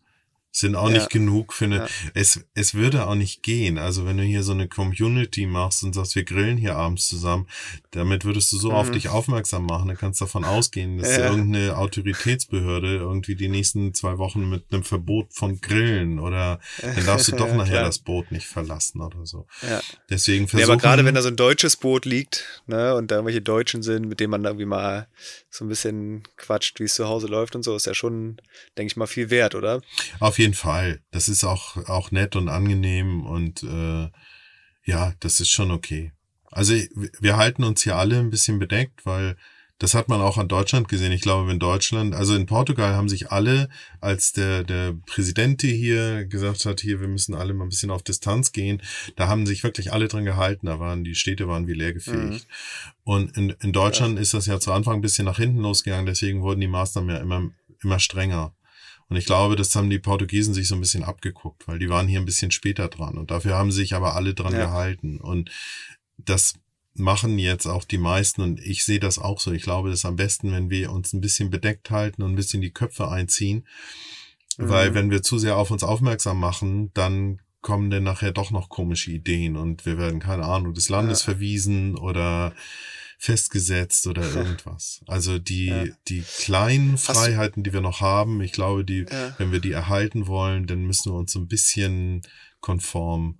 [0.56, 0.98] sind auch ja.
[0.98, 1.88] nicht genug für eine, ja.
[2.14, 3.80] es, es würde auch nicht gehen.
[3.80, 7.48] Also wenn du hier so eine Community machst und sagst, wir grillen hier abends zusammen,
[7.90, 8.76] damit würdest du so mhm.
[8.76, 11.32] auf dich aufmerksam machen, dann kannst du davon ausgehen, dass ja.
[11.32, 17.30] irgendeine Autoritätsbehörde irgendwie die nächsten zwei Wochen mit einem Verbot von Grillen oder dann darfst
[17.30, 19.48] du doch nachher das Boot nicht verlassen oder so.
[19.64, 19.82] Ja.
[20.12, 20.70] Deswegen versuchen.
[20.70, 23.82] Ja, aber gerade wenn da so ein deutsches Boot liegt, ne, und da irgendwelche Deutschen
[23.82, 25.08] sind, mit denen man irgendwie mal
[25.50, 28.38] so ein bisschen quatscht, wie es zu Hause läuft und so, ist ja schon,
[28.78, 29.82] denke ich mal, viel wert, oder?
[30.20, 31.00] Auf jeden Fall.
[31.12, 34.10] Das ist auch, auch nett und angenehm und äh,
[34.86, 36.12] ja, das ist schon okay.
[36.52, 36.74] Also
[37.20, 39.38] wir halten uns hier alle ein bisschen bedeckt, weil
[39.80, 41.12] das hat man auch an Deutschland gesehen.
[41.12, 46.26] Ich glaube, in Deutschland, also in Portugal haben sich alle, als der, der Präsident hier
[46.26, 48.82] gesagt hat, hier, wir müssen alle mal ein bisschen auf Distanz gehen,
[49.16, 50.68] da haben sich wirklich alle dran gehalten.
[50.68, 52.16] Da waren, die Städte waren wie leergefegt.
[52.16, 52.40] Mhm.
[53.04, 54.22] Und in, in Deutschland ja.
[54.22, 57.22] ist das ja zu Anfang ein bisschen nach hinten losgegangen, deswegen wurden die Maßnahmen ja
[57.22, 57.50] immer,
[57.82, 58.54] immer strenger.
[59.14, 62.08] Und ich glaube, das haben die Portugiesen sich so ein bisschen abgeguckt, weil die waren
[62.08, 63.16] hier ein bisschen später dran.
[63.16, 64.66] Und dafür haben sich aber alle dran ja.
[64.66, 65.22] gehalten.
[65.22, 65.52] Und
[66.18, 66.56] das
[66.96, 69.52] machen jetzt auch die meisten und ich sehe das auch so.
[69.52, 72.36] Ich glaube, das ist am besten, wenn wir uns ein bisschen bedeckt halten und ein
[72.36, 73.68] bisschen die Köpfe einziehen.
[74.58, 74.70] Mhm.
[74.70, 78.68] Weil wenn wir zu sehr auf uns aufmerksam machen, dann kommen denn nachher doch noch
[78.68, 81.26] komische Ideen und wir werden, keine Ahnung, des Landes ja.
[81.26, 82.56] verwiesen oder
[83.24, 85.02] festgesetzt oder irgendwas.
[85.08, 85.86] Also die, ja.
[86.10, 89.34] die kleinen Freiheiten, die wir noch haben, ich glaube, die, ja.
[89.38, 92.24] wenn wir die erhalten wollen, dann müssen wir uns ein bisschen
[92.60, 93.40] konform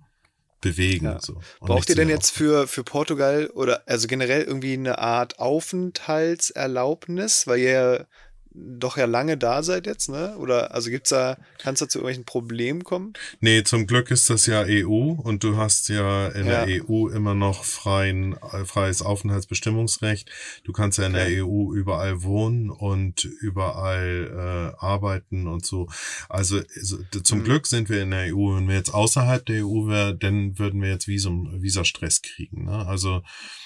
[0.62, 1.04] bewegen.
[1.04, 1.20] Ja.
[1.20, 1.38] So.
[1.60, 7.58] Braucht ihr denn jetzt für, für Portugal oder also generell irgendwie eine Art Aufenthaltserlaubnis, weil
[7.58, 8.06] ihr
[8.54, 10.36] doch ja lange da seid jetzt, ne?
[10.38, 13.12] Oder also gibt's da, kannst du zu irgendwelchen Problemen kommen?
[13.40, 16.64] Nee, zum Glück ist das ja EU und du hast ja in ja.
[16.64, 20.30] der EU immer noch freien, freies Aufenthaltsbestimmungsrecht.
[20.62, 21.34] Du kannst ja in okay.
[21.34, 25.88] der EU überall wohnen und überall äh, arbeiten und so.
[26.28, 27.44] Also so, zum mhm.
[27.44, 28.56] Glück sind wir in der EU.
[28.56, 32.66] Wenn wir jetzt außerhalb der EU wären, dann würden wir jetzt Visum, Visastress kriegen.
[32.66, 32.86] Ne?
[32.86, 33.22] Also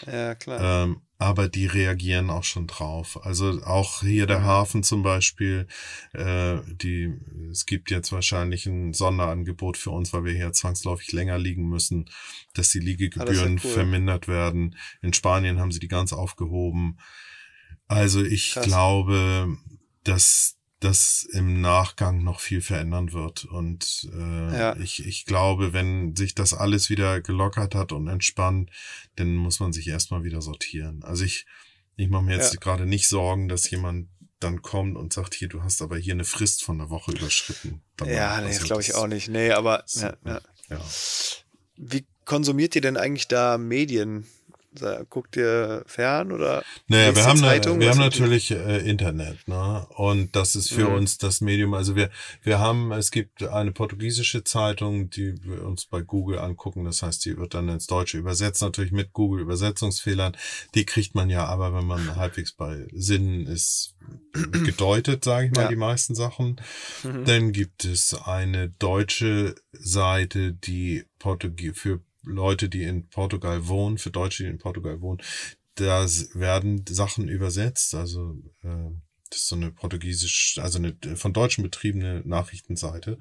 [0.07, 0.85] ja, klar.
[0.85, 3.25] Ähm, aber die reagieren auch schon drauf.
[3.25, 5.67] Also auch hier der Hafen zum Beispiel,
[6.13, 7.13] äh, die,
[7.51, 12.09] es gibt jetzt wahrscheinlich ein Sonderangebot für uns, weil wir hier zwangsläufig länger liegen müssen,
[12.55, 13.71] dass die Liegegebühren ah, cool.
[13.71, 14.77] vermindert werden.
[15.03, 16.99] In Spanien haben sie die ganz aufgehoben.
[17.89, 18.67] Also ich Krass.
[18.67, 19.57] glaube,
[20.05, 23.45] dass das im Nachgang noch viel verändern wird.
[23.45, 24.77] Und äh, ja.
[24.77, 28.71] ich, ich glaube, wenn sich das alles wieder gelockert hat und entspannt,
[29.17, 31.03] dann muss man sich erstmal wieder sortieren.
[31.03, 31.47] Also ich,
[31.97, 32.61] ich mache mir jetzt ja.
[32.61, 36.25] gerade nicht Sorgen, dass jemand dann kommt und sagt, hier, du hast aber hier eine
[36.25, 37.83] Frist von der Woche überschritten.
[37.97, 39.29] Dann ja, nee, also glaube ich auch nicht.
[39.29, 40.41] Nee, aber so, ja.
[40.71, 40.81] ja.
[41.77, 44.27] Wie konsumiert ihr denn eigentlich da Medien?
[45.09, 46.63] Guckt ihr fern oder?
[46.87, 49.87] Naja, wir haben, Zeitung, wir haben natürlich äh, Internet, ne?
[49.91, 50.95] Und das ist für mhm.
[50.97, 51.75] uns das Medium.
[51.75, 52.11] Also wir,
[52.43, 56.85] wir haben, es gibt eine portugiesische Zeitung, die wir uns bei Google angucken.
[56.85, 60.37] Das heißt, die wird dann ins Deutsche übersetzt, natürlich mit Google Übersetzungsfehlern.
[60.75, 63.95] Die kriegt man ja aber, wenn man halbwegs bei Sinnen ist,
[64.65, 65.69] gedeutet, sage ich mal, ja.
[65.69, 66.61] die meisten Sachen.
[67.03, 67.25] Mhm.
[67.25, 74.11] Dann gibt es eine deutsche Seite, die Portugie für Leute, die in Portugal wohnen, für
[74.11, 75.21] Deutsche, die in Portugal wohnen,
[75.75, 77.95] da werden Sachen übersetzt.
[77.95, 78.91] Also äh,
[79.31, 83.19] das ist so eine portugiesisch, also eine von Deutschen betriebene Nachrichtenseite.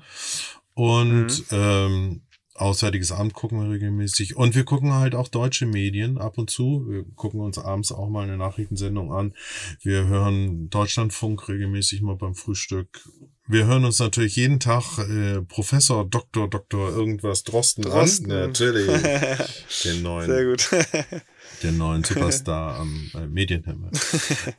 [0.74, 1.58] Und mhm.
[1.58, 2.22] ähm,
[2.58, 4.36] Auswärtiges Amt gucken wir regelmäßig.
[4.36, 6.86] Und wir gucken halt auch deutsche Medien ab und zu.
[6.90, 9.36] Wir gucken uns abends auch mal eine Nachrichtensendung an.
[9.82, 13.08] Wir hören Deutschlandfunk regelmäßig mal beim Frühstück.
[13.50, 18.32] Wir hören uns natürlich jeden Tag äh, Professor, Doktor, Doktor irgendwas Drosten, Drosten.
[18.32, 18.48] an.
[18.48, 18.88] Natürlich.
[19.86, 20.30] den neuen.
[20.30, 20.70] Sehr gut.
[21.64, 23.92] den neuen Superstar am äh, Medienhimmel.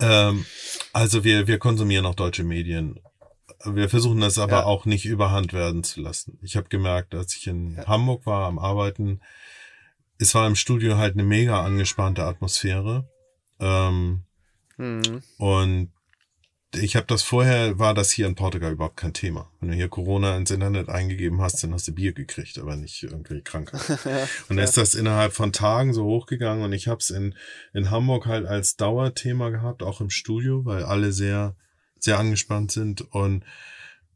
[0.00, 0.46] ähm,
[0.94, 2.98] also wir, wir konsumieren auch deutsche Medien.
[3.64, 4.64] Wir versuchen das aber ja.
[4.64, 6.38] auch nicht überhand werden zu lassen.
[6.42, 7.86] Ich habe gemerkt, als ich in ja.
[7.86, 9.20] Hamburg war am Arbeiten,
[10.18, 13.06] es war im Studio halt eine mega angespannte Atmosphäre.
[13.60, 14.22] Ähm,
[14.78, 15.22] mhm.
[15.36, 15.92] Und
[16.74, 19.50] ich habe das vorher, war das hier in Portugal überhaupt kein Thema.
[19.60, 23.02] Wenn du hier Corona ins Internet eingegeben hast, dann hast du Bier gekriegt, aber nicht
[23.02, 23.80] irgendwie Krankheit.
[24.48, 27.34] und dann ist das innerhalb von Tagen so hochgegangen und ich habe es in,
[27.72, 31.56] in Hamburg halt als Dauerthema gehabt, auch im Studio, weil alle sehr,
[31.98, 33.44] sehr angespannt sind und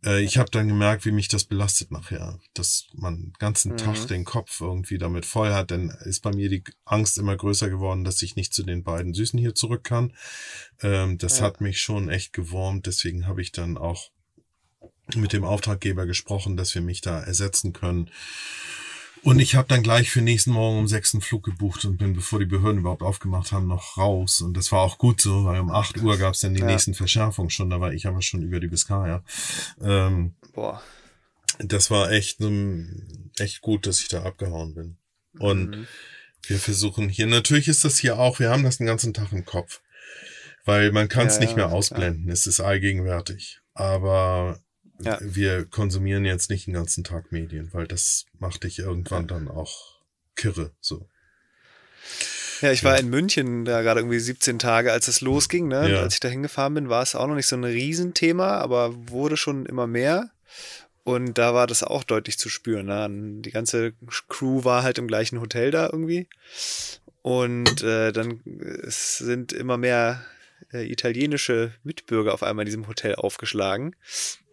[0.04, 3.76] ich habe dann gemerkt, wie mich das belastet nachher, dass man den ganzen mhm.
[3.76, 5.70] Tag den Kopf irgendwie damit voll hat.
[5.70, 9.14] Dann ist bei mir die Angst immer größer geworden, dass ich nicht zu den beiden
[9.14, 10.12] Süßen hier zurück kann.
[10.80, 11.44] Ähm, das ja.
[11.44, 12.86] hat mich schon echt gewurmt.
[12.86, 14.10] Deswegen habe ich dann auch
[15.14, 18.10] mit dem Auftraggeber gesprochen, dass wir mich da ersetzen können.
[19.22, 22.12] Und ich habe dann gleich für nächsten Morgen um sechs einen Flug gebucht und bin,
[22.12, 24.40] bevor die Behörden überhaupt aufgemacht haben, noch raus.
[24.40, 26.66] Und das war auch gut so, weil um acht Uhr gab es dann die ja.
[26.66, 27.70] nächsten Verschärfungen schon.
[27.70, 29.22] Da war ich aber schon über die Biskaya.
[29.80, 30.82] Ähm, Boah.
[31.58, 34.96] Das war echt, um, echt gut, dass ich da abgehauen bin.
[35.38, 35.86] Und mhm.
[36.46, 39.44] wir versuchen hier, natürlich ist das hier auch, wir haben das den ganzen Tag im
[39.44, 39.80] Kopf.
[40.64, 42.28] Weil man kann es ja, nicht mehr ausblenden.
[42.28, 43.60] Es ist allgegenwärtig.
[43.74, 44.60] Aber
[45.00, 45.18] ja.
[45.20, 50.00] wir konsumieren jetzt nicht den ganzen Tag Medien, weil das macht dich irgendwann dann auch
[50.36, 51.08] kirre, so.
[52.60, 55.66] Ja, ich war in München da gerade irgendwie 17 Tage, als es losging.
[55.66, 55.90] Ne?
[55.90, 56.00] Ja.
[56.00, 59.36] Als ich da hingefahren bin, war es auch noch nicht so ein Riesenthema, aber wurde
[59.36, 60.30] schon immer mehr.
[61.02, 62.86] Und da war das auch deutlich zu spüren.
[62.86, 63.08] Ne?
[63.42, 63.94] Die ganze
[64.28, 66.28] Crew war halt im gleichen Hotel da irgendwie.
[67.22, 68.40] Und äh, dann
[68.84, 70.24] es sind immer mehr
[70.72, 73.94] äh, italienische Mitbürger auf einmal in diesem Hotel aufgeschlagen.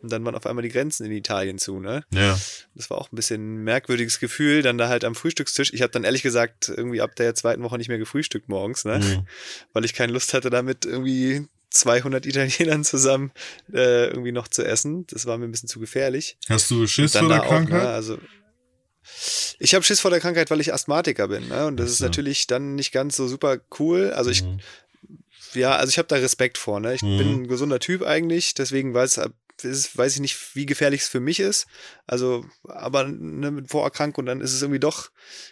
[0.01, 2.03] Und dann waren auf einmal die Grenzen in Italien zu, ne?
[2.13, 2.39] Ja.
[2.75, 5.73] Das war auch ein bisschen ein merkwürdiges Gefühl, dann da halt am Frühstückstisch.
[5.73, 8.99] Ich habe dann ehrlich gesagt irgendwie ab der zweiten Woche nicht mehr gefrühstückt morgens, ne?
[8.99, 9.27] Mhm.
[9.73, 13.31] Weil ich keine Lust hatte, damit irgendwie 200 Italienern zusammen
[13.73, 15.05] äh, irgendwie noch zu essen.
[15.07, 16.37] Das war mir ein bisschen zu gefährlich.
[16.47, 17.81] Hast du Schiss vor der Krankheit?
[17.81, 17.89] Auch, ne?
[17.89, 18.17] Also
[19.59, 21.47] ich habe Schiss vor der Krankheit, weil ich Asthmatiker bin.
[21.47, 21.65] Ne?
[21.65, 24.11] Und das ist natürlich dann nicht ganz so super cool.
[24.13, 24.59] Also ich mhm
[25.53, 26.79] ja, also ich habe da Respekt vor.
[26.79, 26.95] Ne?
[26.95, 27.17] Ich mhm.
[27.17, 29.19] bin ein gesunder Typ eigentlich, deswegen weiß,
[29.63, 31.67] ist, weiß ich nicht, wie gefährlich es für mich ist.
[32.07, 35.09] Also, aber ne, mit Vorerkrankung, dann ist es irgendwie doch,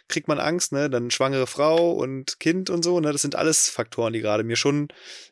[0.07, 0.89] kriegt man Angst, ne?
[0.89, 3.11] Dann schwangere Frau und Kind und so, ne?
[3.11, 4.87] Das sind alles Faktoren, die gerade mir schon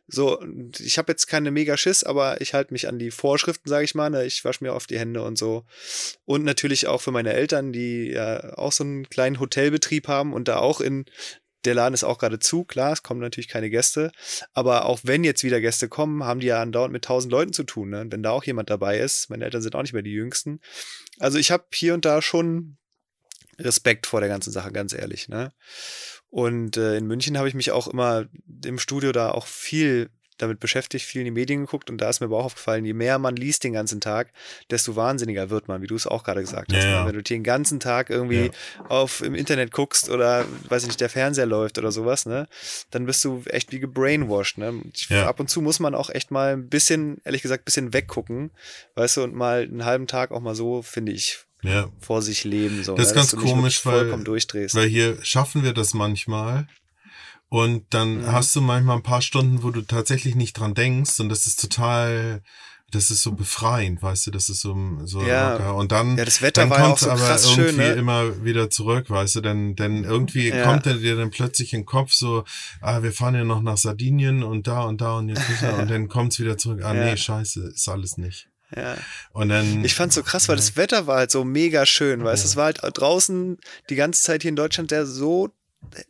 [0.08, 0.44] so,
[0.80, 3.96] ich habe jetzt keine mega Schiss, aber ich halte mich an die Vorschriften, sage ich
[3.96, 4.26] mal, ne?
[4.26, 5.66] Ich wasche mir oft die Hände und so.
[6.26, 10.48] Und natürlich auch für meine Eltern, die ja auch so einen kleinen Hotelbetrieb haben und
[10.48, 11.06] da auch in
[11.66, 14.12] der Laden ist auch gerade zu, klar, es kommen natürlich keine Gäste.
[14.54, 17.64] Aber auch wenn jetzt wieder Gäste kommen, haben die ja andauernd mit tausend Leuten zu
[17.64, 17.90] tun.
[17.90, 18.06] Ne?
[18.10, 20.60] wenn da auch jemand dabei ist, meine Eltern sind auch nicht mehr die Jüngsten.
[21.20, 22.78] Also ich habe hier und da schon
[23.60, 25.28] Respekt vor der ganzen Sache, ganz ehrlich.
[25.28, 25.54] Ne?
[26.30, 28.26] Und äh, in München habe ich mich auch immer
[28.66, 32.20] im Studio da auch viel damit beschäftigt, viel in die Medien geguckt und da ist
[32.20, 34.32] mir aber auch aufgefallen, je mehr man liest den ganzen Tag,
[34.70, 36.84] desto wahnsinniger wird man, wie du es auch gerade gesagt hast.
[36.84, 37.08] Ja, ne?
[37.08, 38.86] Wenn du den ganzen Tag irgendwie ja.
[38.90, 42.48] auf im Internet guckst oder weiß ich nicht, der Fernseher läuft oder sowas, ne,
[42.92, 44.82] dann bist du echt wie gebrainwashed, ne?
[45.10, 45.28] Ja.
[45.28, 48.52] Ab und zu muss man auch echt mal ein bisschen, ehrlich gesagt, ein bisschen weggucken,
[48.96, 51.40] weißt du, und mal einen halben Tag auch mal so, finde ich,
[52.00, 52.84] vor sich leben.
[52.84, 53.16] So, das ist ne?
[53.16, 56.68] ganz komisch, weil, weil hier schaffen wir das manchmal
[57.50, 58.32] und dann mhm.
[58.32, 61.62] hast du manchmal ein paar Stunden, wo du tatsächlich nicht dran denkst und das ist
[61.62, 62.42] total,
[62.92, 65.54] das ist so befreiend, weißt du, das ist so, so ja.
[65.54, 65.76] locker.
[65.76, 67.94] Und dann, ja, das Wetter dann kommt so aber irgendwie schön, ne?
[67.94, 70.64] immer wieder zurück, weißt du, denn, denn irgendwie ja.
[70.64, 72.44] kommt er dir dann plötzlich in den Kopf so,
[72.82, 75.44] ah, wir fahren ja noch nach Sardinien und da und da und jetzt
[75.80, 78.50] und dann kommt's wieder zurück, ah, nee, scheiße, ist alles nicht.
[78.76, 78.98] Ja.
[79.32, 79.86] Und dann.
[79.86, 82.56] Ich fand's so krass, weil das Wetter war halt so mega schön, weißt du, es
[82.56, 83.58] war halt draußen
[83.90, 85.52] die ganze Zeit hier in Deutschland der so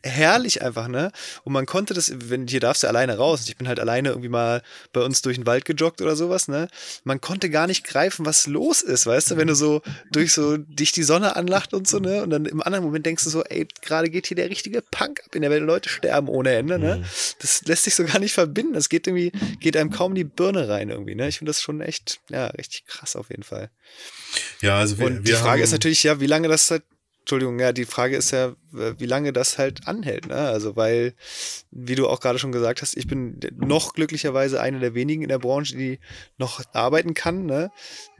[0.03, 1.11] herrlich einfach, ne?
[1.43, 3.43] Und man konnte das, wenn hier darfst du alleine raus.
[3.47, 4.61] Ich bin halt alleine irgendwie mal
[4.93, 6.67] bei uns durch den Wald gejoggt oder sowas, ne?
[7.03, 10.57] Man konnte gar nicht greifen, was los ist, weißt du, wenn du so durch so
[10.57, 12.23] dich die Sonne anlacht und so, ne?
[12.23, 15.21] Und dann im anderen Moment denkst du so, ey, gerade geht hier der richtige Punk
[15.25, 16.97] ab in der Welt, Leute sterben ohne Ende, ne?
[16.97, 17.05] Mhm.
[17.39, 18.73] Das lässt sich so gar nicht verbinden.
[18.73, 21.27] Das geht irgendwie, geht einem kaum die Birne rein irgendwie, ne?
[21.27, 23.69] Ich finde das schon echt, ja, richtig krass auf jeden Fall.
[24.61, 26.83] Ja, also wir, und die Frage ist natürlich, ja, wie lange das halt
[27.25, 30.35] Entschuldigung, ja, die Frage ist ja, wie lange das halt anhält, ne?
[30.35, 31.15] Also, weil,
[31.71, 35.29] wie du auch gerade schon gesagt hast, ich bin noch glücklicherweise einer der wenigen in
[35.29, 35.99] der Branche, die
[36.37, 37.71] noch arbeiten kann, ne?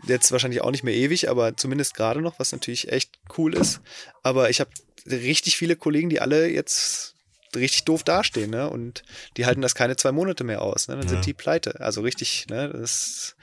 [0.08, 3.80] Jetzt wahrscheinlich auch nicht mehr ewig, aber zumindest gerade noch, was natürlich echt cool ist.
[4.24, 4.72] Aber ich habe
[5.06, 7.15] richtig viele Kollegen, die alle jetzt
[7.56, 8.70] richtig doof dastehen, ne?
[8.70, 9.04] Und
[9.38, 10.96] die halten das keine zwei Monate mehr aus, ne?
[10.96, 11.10] Dann ja.
[11.10, 11.80] sind die pleite.
[11.80, 12.70] Also richtig, ne?
[12.70, 13.36] Das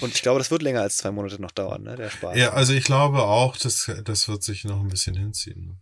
[0.00, 1.96] und ich glaube, das wird länger als zwei Monate noch dauern, ne?
[1.96, 2.36] Der Spaß.
[2.36, 5.66] Ja, also ich glaube auch, das, das wird sich noch ein bisschen hinziehen.
[5.66, 5.76] Ne?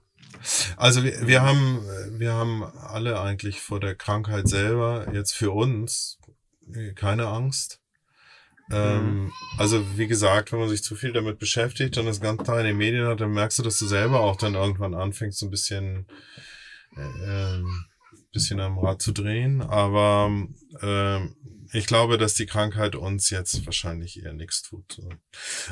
[0.77, 1.87] Also wir, wir haben,
[2.19, 6.19] wir haben alle eigentlich vor der Krankheit selber jetzt für uns
[6.95, 7.81] keine Angst.
[8.71, 9.33] Ähm, mhm.
[9.59, 12.67] also wie gesagt, wenn man sich zu viel damit beschäftigt und das ganze Tag in
[12.67, 15.51] den Medien hat, dann merkst du, dass du selber auch dann irgendwann anfängst, so ein
[15.51, 16.07] bisschen
[16.97, 17.85] ähm,
[18.33, 19.61] bisschen am Rad zu drehen.
[19.61, 20.31] Aber
[20.81, 21.37] ähm,
[21.73, 25.01] ich glaube, dass die Krankheit uns jetzt wahrscheinlich eher nichts tut.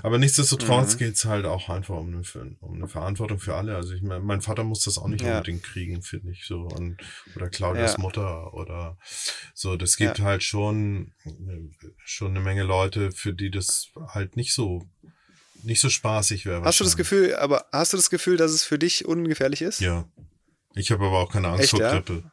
[0.02, 0.98] Aber nichtsdestotrotz mhm.
[0.98, 2.22] geht's halt auch einfach um eine,
[2.60, 3.76] um eine Verantwortung für alle.
[3.76, 5.38] Also ich meine, mein Vater muss das auch nicht ja.
[5.38, 6.62] unbedingt kriegen, finde ich so.
[6.62, 6.98] Und,
[7.36, 7.98] oder Claudias ja.
[7.98, 8.98] Mutter oder
[9.54, 9.76] so.
[9.76, 10.24] Das gibt ja.
[10.24, 11.12] halt schon,
[12.04, 14.86] schon eine Menge Leute, für die das halt nicht so
[15.62, 16.62] nicht so spaßig wäre.
[16.62, 19.80] Hast du das Gefühl, aber hast du das Gefühl, dass es für dich ungefährlich ist?
[19.80, 20.08] Ja.
[20.74, 22.30] Ich habe aber auch keine Angst Echt, vor Grippe.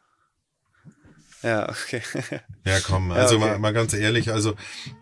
[1.43, 2.01] Ja, okay.
[2.65, 3.49] Ja, komm, also Ja, okay.
[3.51, 4.53] mal, mal ganz ehrlich, also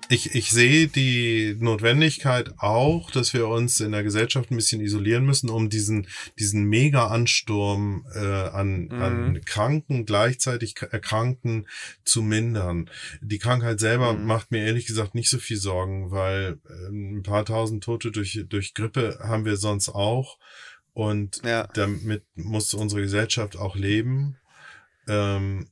[0.07, 5.25] ich, ich sehe die Notwendigkeit auch, dass wir uns in der Gesellschaft ein bisschen isolieren
[5.25, 11.67] müssen, um diesen, diesen Mega-Ansturm äh, an, an Kranken, gleichzeitig Erkrankten
[12.03, 12.87] zu mindern.
[13.21, 14.25] Die Krankheit selber Mhm.
[14.25, 18.45] macht mir ehrlich gesagt nicht so viel Sorgen, weil äh, ein paar tausend Tote durch,
[18.47, 20.37] durch Grippe haben wir sonst auch.
[20.95, 21.67] Und Ja.
[21.73, 24.37] damit muss unsere Gesellschaft auch leben.
[25.09, 25.69] Ähm,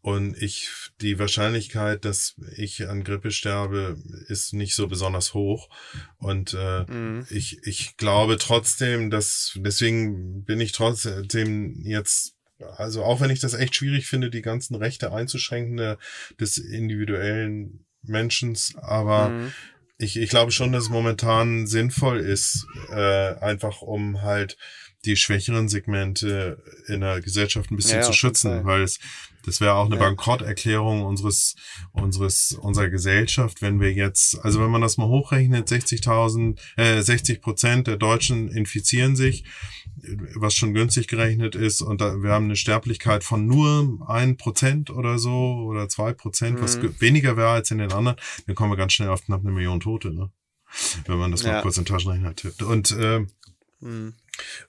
[0.00, 0.70] und ich,
[1.02, 5.68] die Wahrscheinlichkeit, dass ich an Grippe sterbe, ist nicht so besonders hoch.
[6.16, 7.26] Und äh, Mhm.
[7.28, 12.34] ich, ich glaube trotzdem, dass, deswegen bin ich trotzdem jetzt,
[12.78, 15.98] also auch wenn ich das echt schwierig finde, die ganzen Rechte einzuschränken der,
[16.40, 19.52] des individuellen Menschens, aber Mhm.
[20.02, 24.56] Ich, ich glaube schon, dass es momentan sinnvoll ist, äh, einfach um halt
[25.04, 28.98] die schwächeren Segmente in der Gesellschaft ein bisschen Ja, zu schützen, weil es,
[29.44, 30.02] das wäre auch eine Ja.
[30.02, 31.54] Bankrotterklärung unseres,
[31.92, 37.40] unseres, unserer Gesellschaft, wenn wir jetzt, also wenn man das mal hochrechnet, 60.000, äh, 60
[37.40, 39.44] Prozent der Deutschen infizieren sich,
[40.34, 44.90] was schon günstig gerechnet ist, und da, wir haben eine Sterblichkeit von nur ein Prozent
[44.90, 46.80] oder so oder zwei Prozent, was Mhm.
[46.82, 49.52] ge- weniger wäre als in den anderen, dann kommen wir ganz schnell auf knapp eine
[49.52, 50.30] Million Tote, ne?
[51.06, 51.60] Wenn man das mal Ja.
[51.62, 52.62] kurz in Taschenrechner tippt.
[52.62, 53.26] Und äh,
[53.80, 54.14] Mhm.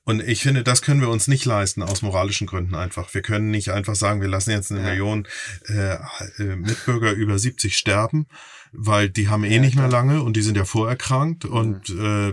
[0.04, 3.14] Und ich finde, das können wir uns nicht leisten, aus moralischen Gründen einfach.
[3.14, 4.90] Wir können nicht einfach sagen, wir lassen jetzt eine Ja.
[4.90, 5.28] Million
[5.68, 5.96] äh,
[6.38, 8.28] äh, Mitbürger über 70 sterben,
[8.74, 12.32] weil die haben eh Ja, nicht mehr lange und die sind ja vorerkrankt und äh,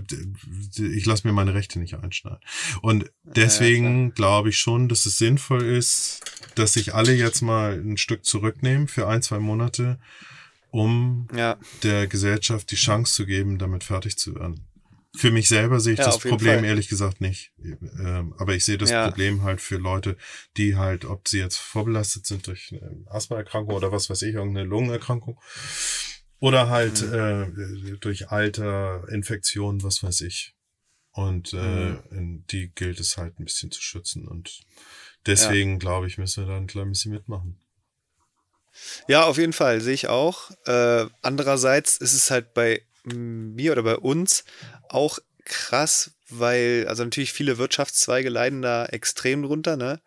[0.82, 2.40] ich lasse mir meine Rechte nicht einschneiden.
[2.82, 6.20] Und deswegen glaube ich schon, dass es sinnvoll ist,
[6.56, 9.98] dass sich alle jetzt mal ein Stück zurücknehmen für ein, zwei Monate,
[10.70, 14.66] um Ja, der Gesellschaft die Chance zu geben, damit fertig zu werden.
[15.16, 16.64] Für mich selber sehe ich Ja, das Problem Fall.
[16.64, 17.52] ehrlich gesagt nicht.
[17.58, 19.06] Ähm, aber ich sehe das Ja.
[19.06, 20.16] Problem halt für Leute,
[20.56, 24.66] die halt, ob sie jetzt vorbelastet sind durch eine Asthmaerkrankung oder was weiß ich, irgendeine
[24.68, 25.40] Lungenerkrankung.
[26.38, 27.92] Oder halt Mhm.
[27.92, 30.54] äh, durch Alter, Infektion, was weiß ich.
[31.12, 32.44] Und äh, Mhm.
[32.50, 34.28] die gilt es halt ein bisschen zu schützen.
[34.28, 34.60] Und
[35.26, 37.60] deswegen, glaube ich, müssen wir da ein klein bisschen mitmachen.
[39.08, 40.52] Ja, auf jeden Fall, sehe ich auch.
[40.66, 42.80] Äh, andererseits ist es halt bei
[43.14, 44.44] mir oder bei uns
[44.88, 50.00] auch krass, weil, also natürlich viele Wirtschaftszweige leiden da extrem drunter, ne?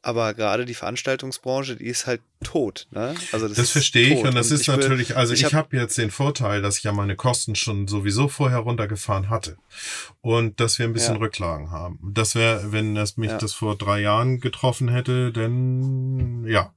[0.00, 3.14] Aber gerade die Veranstaltungsbranche, die ist halt tot, ne?
[3.32, 5.52] Also das, Das ist verstehe ich und das ist ich will- natürlich, also ich, hab-
[5.52, 9.56] habe jetzt den Vorteil, dass ich ja meine Kosten schon sowieso vorher runtergefahren hatte
[10.20, 11.20] und dass wir ein bisschen Ja.
[11.20, 11.98] Rücklagen haben.
[12.14, 13.38] Das wäre, wenn das mich Ja.
[13.38, 16.72] das vor drei Jahren getroffen hätte, dann ja.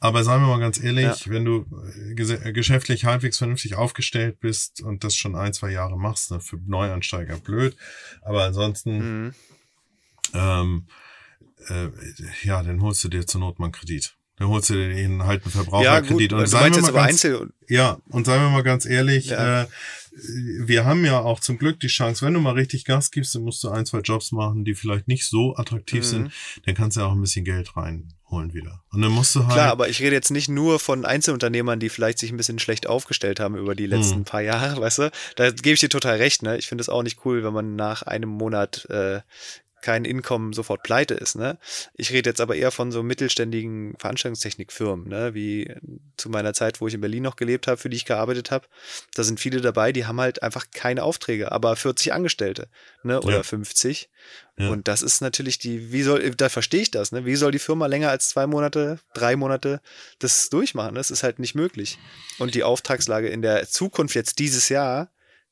[0.00, 4.82] Aber sagen wir mal ganz ehrlich, wenn du äh, äh, geschäftlich halbwegs vernünftig aufgestellt bist
[4.82, 7.76] und das schon ein, zwei Jahre machst, ne, für Neuansteiger blöd,
[8.22, 9.34] aber ansonsten Mhm.
[10.34, 10.86] ähm,
[11.68, 11.88] äh,
[12.42, 14.16] ja, dann holst du dir zur Not mal einen Kredit.
[14.42, 16.32] Dann holst du dir den halt einen Verbraucherkredit.
[16.32, 17.24] du und seien wir mal ganz,
[17.68, 19.62] ja, und seien wir mal ganz ehrlich, Ja.
[19.62, 19.66] äh,
[20.66, 23.42] wir haben ja auch zum Glück die Chance, wenn du mal richtig Gas gibst, dann
[23.42, 26.08] musst du ein, zwei Jobs machen, die vielleicht nicht so attraktiv Mhm.
[26.08, 26.32] sind,
[26.66, 28.82] dann kannst du auch ein bisschen Geld reinholen wieder.
[28.90, 31.88] Und dann musst du halt, Klar, aber ich rede jetzt nicht nur von Einzelunternehmern, die
[31.88, 34.24] vielleicht sich ein bisschen schlecht aufgestellt haben über die letzten Hm.
[34.24, 35.10] paar Jahre, weißt du?
[35.36, 36.58] Da gebe ich dir total recht, ne?
[36.58, 39.20] Ich finde es auch nicht cool, wenn man nach einem Monat äh,
[39.82, 41.58] kein Einkommen sofort pleite ist, ne?
[41.94, 45.34] Ich rede jetzt aber eher von so mittelständigen Veranstaltungstechnikfirmen, ne?
[45.34, 45.74] Wie
[46.16, 48.66] zu meiner Zeit, wo ich in Berlin noch gelebt habe, für die ich gearbeitet habe.
[49.14, 52.68] Da sind viele dabei, die haben halt einfach keine Aufträge, aber 40 Angestellte,
[53.02, 53.20] ne?
[53.20, 53.42] Oder Ja.
[53.42, 54.08] 50.
[54.58, 54.68] Ja.
[54.68, 57.24] Und das ist natürlich die, wie soll, da verstehe ich das, ne?
[57.24, 59.80] Wie soll die Firma länger als zwei Monate, drei Monate
[60.18, 60.94] das durchmachen?
[60.94, 61.98] Das ist halt nicht möglich.
[62.38, 65.10] Und die Auftragslage in der Zukunft jetzt dieses Jahr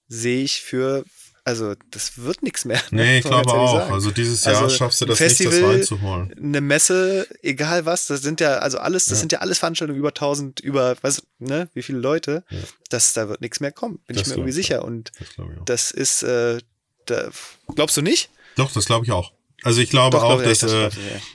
[0.08, 1.04] sehe ich für,
[1.50, 2.80] also das wird nichts mehr.
[2.90, 3.02] ne?
[3.02, 3.78] nee, ich man glaube auch.
[3.80, 3.92] sagen.
[3.92, 6.34] Also dieses Jahr Also schaffst du das nicht, das Festival- reinzuholen.
[6.38, 9.20] Eine Messe, egal was, das sind ja, also alles, das Ja.
[9.20, 12.58] sind ja alles Veranstaltungen über 1000, über, was, ne, wie viele Leute, Ja.
[12.88, 14.84] das, da wird nichts mehr kommen, bin Das ich mir irgendwie ich sicher.
[14.84, 16.58] Und Das glaube das ist, äh,
[17.06, 17.30] da,
[17.74, 18.30] glaubst du nicht?
[18.56, 19.32] Doch, das glaube ich auch.
[19.62, 20.90] Also ich glaube Doch, auch, glaub ich, dass das äh,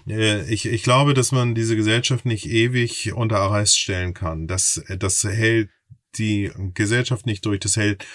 [0.07, 0.15] ja.
[0.17, 4.47] Äh, Ich, ich glaube, dass man diese Gesellschaft nicht ewig unter Arrest stellen kann.
[4.47, 5.69] Das, das hält
[6.17, 7.59] die Gesellschaft nicht durch.
[7.59, 8.05] Das hält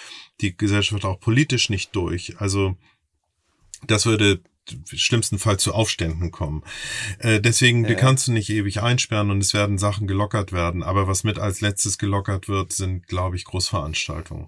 [0.41, 2.39] die Gesellschaft auch politisch nicht durch.
[2.39, 2.75] Also
[3.87, 4.41] das würde
[4.85, 6.63] schlimmstenfalls zu Aufständen kommen.
[7.19, 7.95] Äh, deswegen, Ja.
[7.95, 10.83] kannst du nicht ewig einsperren und es werden Sachen gelockert werden.
[10.83, 14.47] Aber was mit als letztes gelockert wird, sind, glaube ich, Großveranstaltungen.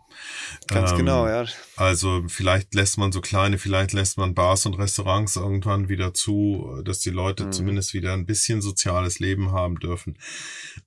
[0.67, 1.45] Ganz Ähm, genau, ja.
[1.75, 6.81] Also vielleicht lässt man so kleine, vielleicht lässt man Bars und Restaurants irgendwann wieder zu,
[6.85, 7.51] dass die Leute Mhm.
[7.51, 10.17] zumindest wieder ein bisschen soziales Leben haben dürfen.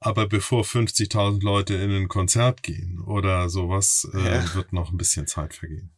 [0.01, 4.55] Aber bevor 50.000 Leute in ein Konzert gehen oder sowas, äh, Ja.
[4.55, 5.91] wird noch ein bisschen Zeit vergehen.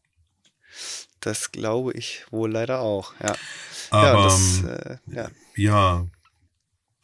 [1.20, 3.34] Das glaube ich wohl leider auch, ja.
[3.90, 5.30] Aber ja, das, ähm, äh, ja.
[5.56, 6.06] ja,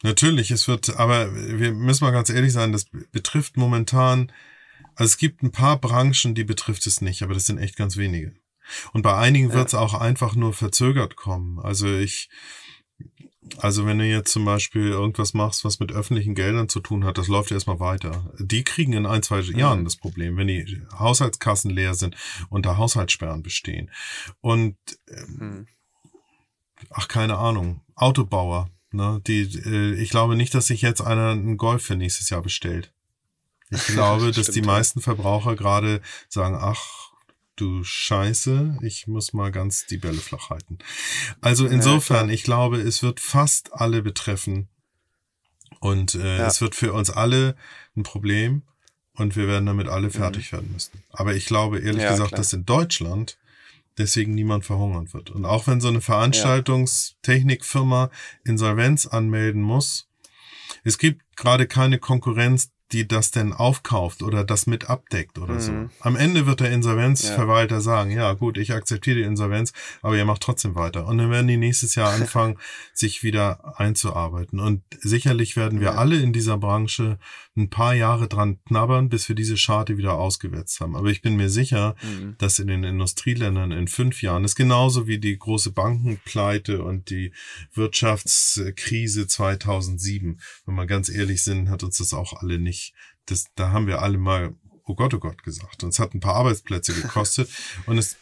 [0.05, 4.31] Natürlich, es wird, aber wir müssen mal ganz ehrlich sein, das betrifft momentan,
[4.93, 7.97] also es gibt ein paar Branchen, die betrifft es nicht, aber das sind echt ganz
[7.97, 8.35] wenige.
[8.93, 11.59] Und bei einigen wird es auch einfach nur verzögert kommen.
[11.59, 12.29] Also ich,
[13.57, 17.17] also wenn du jetzt zum Beispiel irgendwas machst, was mit öffentlichen Geldern zu tun hat,
[17.17, 18.31] das läuft erstmal weiter.
[18.39, 19.57] Die kriegen in ein, zwei mhm.
[19.57, 22.15] Jahren das Problem, wenn die Haushaltskassen leer sind
[22.49, 23.91] und da Haushaltssperren bestehen.
[24.41, 24.77] Und
[25.07, 25.67] mhm.
[26.89, 31.57] ach, keine Ahnung, Autobauer, Ne, die, äh, ich glaube nicht, dass sich jetzt einer einen
[31.57, 32.93] Golf für nächstes Jahr bestellt.
[33.69, 37.04] Ich glaube, dass die meisten Verbraucher gerade sagen, ach,
[37.55, 40.77] du Scheiße, ich muss mal ganz die Bälle flach halten.
[41.41, 44.69] Also insofern, ich glaube, es wird fast alle betreffen.
[45.79, 46.47] Und äh, ja.
[46.47, 47.55] es wird für uns alle
[47.95, 48.63] ein Problem
[49.13, 50.57] und wir werden damit alle fertig mhm.
[50.57, 51.03] werden müssen.
[51.11, 52.37] Aber ich glaube ehrlich ja, gesagt, klar.
[52.37, 53.37] dass in Deutschland
[53.97, 55.31] deswegen niemand verhungern wird.
[55.31, 58.09] Und auch wenn so eine Veranstaltungstechnikfirma
[58.43, 60.07] Insolvenz anmelden muss,
[60.83, 65.59] es gibt gerade keine Konkurrenz, die das denn aufkauft oder das mit abdeckt oder mhm.
[65.59, 65.73] so.
[66.01, 67.81] Am Ende wird der Insolvenzverwalter ja.
[67.81, 71.07] sagen, ja gut, ich akzeptiere die Insolvenz, aber ihr macht trotzdem weiter.
[71.07, 72.57] Und dann werden die nächstes Jahr anfangen,
[72.93, 74.59] sich wieder einzuarbeiten.
[74.59, 75.95] Und sicherlich werden wir ja.
[75.95, 77.17] alle in dieser Branche
[77.57, 80.95] ein paar Jahre dran knabbern, bis wir diese Scharte wieder ausgewetzt haben.
[80.95, 82.35] Aber ich bin mir sicher, mhm.
[82.37, 87.33] dass in den Industrieländern in fünf Jahren ist genauso wie die große Bankenpleite und die
[87.73, 90.41] Wirtschaftskrise 2007.
[90.65, 92.93] Wenn wir ganz ehrlich sind, hat uns das auch alle nicht,
[93.25, 94.53] das, da haben wir alle mal,
[94.83, 95.83] oh Gott, oh Gott gesagt.
[95.83, 97.49] Und es hat ein paar Arbeitsplätze gekostet
[97.85, 98.17] und es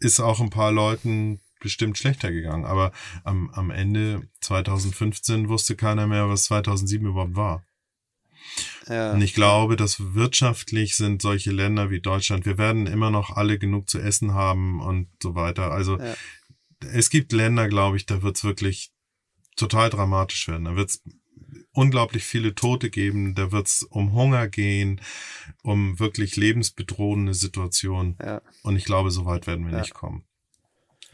[0.00, 2.64] ist auch ein paar Leuten bestimmt schlechter gegangen.
[2.64, 2.90] Aber
[3.22, 7.64] am, am Ende 2015 wusste keiner mehr, was 2007 überhaupt war.
[8.88, 9.12] Ja.
[9.12, 13.58] Und ich glaube, dass wirtschaftlich sind solche Länder wie Deutschland, wir werden immer noch alle
[13.58, 15.70] genug zu essen haben und so weiter.
[15.70, 16.14] Also ja.
[16.92, 18.90] es gibt Länder, glaube ich, da wird es wirklich
[19.56, 20.64] total dramatisch werden.
[20.64, 21.02] Da wird es
[21.72, 25.00] unglaublich viele Tote geben, da wird es um Hunger gehen,
[25.62, 28.16] um wirklich lebensbedrohende Situationen.
[28.22, 28.42] Ja.
[28.62, 30.24] Und ich glaube, so weit werden wir nicht kommen.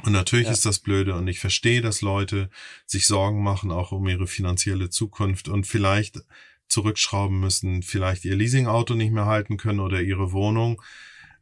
[0.04, 0.52] Und natürlich ja.
[0.52, 2.50] ist das blöde und ich verstehe, dass Leute
[2.86, 6.22] sich Sorgen machen, auch um ihre finanzielle Zukunft und vielleicht
[6.68, 10.82] zurückschrauben müssen, vielleicht ihr Leasingauto nicht mehr halten können oder ihre Wohnung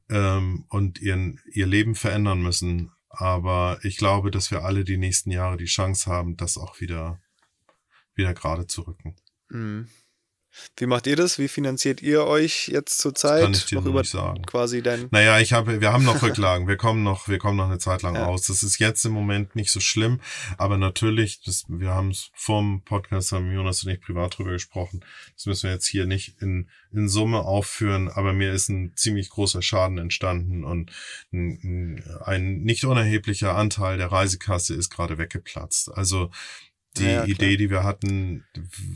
[0.08, 2.92] ähm, und ihren, ihr Leben verändern müssen.
[3.08, 7.20] Aber ich glaube, dass wir alle die nächsten Jahre die Chance haben, das auch wieder,
[8.14, 9.16] wieder gerade zu rücken.
[9.48, 9.88] Mhm.
[10.76, 11.38] Wie macht ihr das?
[11.38, 13.42] Wie finanziert ihr euch jetzt zurzeit?
[13.42, 14.44] Kann ich dir noch über nicht sagen.
[14.44, 16.68] Quasi dein naja, ich habe, wir haben noch Rücklagen.
[16.68, 18.26] wir kommen noch, wir kommen noch eine Zeit lang ja.
[18.26, 18.46] aus.
[18.46, 20.20] Das ist jetzt im Moment nicht so schlimm,
[20.58, 25.04] aber natürlich, das, wir haben es vorm Podcast, haben Jonas und ich privat drüber gesprochen.
[25.34, 29.30] Das müssen wir jetzt hier nicht in, in Summe aufführen, aber mir ist ein ziemlich
[29.30, 30.90] großer Schaden entstanden und
[31.32, 35.92] ein, ein nicht unerheblicher Anteil der Reisekasse ist gerade weggeplatzt.
[35.92, 36.30] Also,
[36.98, 38.44] die ja, Idee, die wir hatten,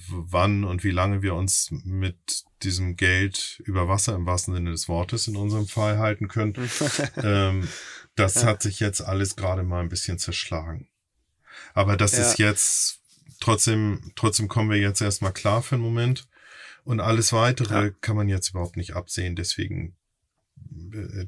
[0.08, 4.88] wann und wie lange wir uns mit diesem Geld über Wasser im wahrsten Sinne des
[4.88, 6.54] Wortes in unserem Fall halten können,
[7.22, 7.68] ähm,
[8.16, 10.88] das hat sich jetzt alles gerade mal ein bisschen zerschlagen.
[11.74, 13.00] Aber das ist jetzt
[13.40, 16.26] trotzdem, trotzdem kommen wir jetzt erstmal klar für einen Moment.
[16.84, 19.36] Und alles weitere kann man jetzt überhaupt nicht absehen.
[19.36, 19.96] Deswegen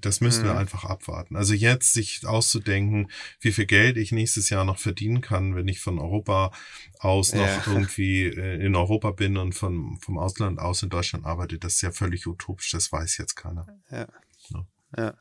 [0.01, 0.49] das müssen mhm.
[0.49, 1.37] wir einfach abwarten.
[1.37, 5.81] Also jetzt sich auszudenken, wie viel Geld ich nächstes Jahr noch verdienen kann, wenn ich
[5.81, 6.53] von Europa
[6.99, 7.63] aus noch ja.
[7.67, 11.83] irgendwie äh, in Europa bin und von, vom Ausland aus in Deutschland arbeite, das ist
[11.83, 13.67] ja völlig utopisch, das weiß jetzt keiner.
[13.91, 14.07] Ja.
[14.51, 14.67] ja.
[14.97, 15.15] ja.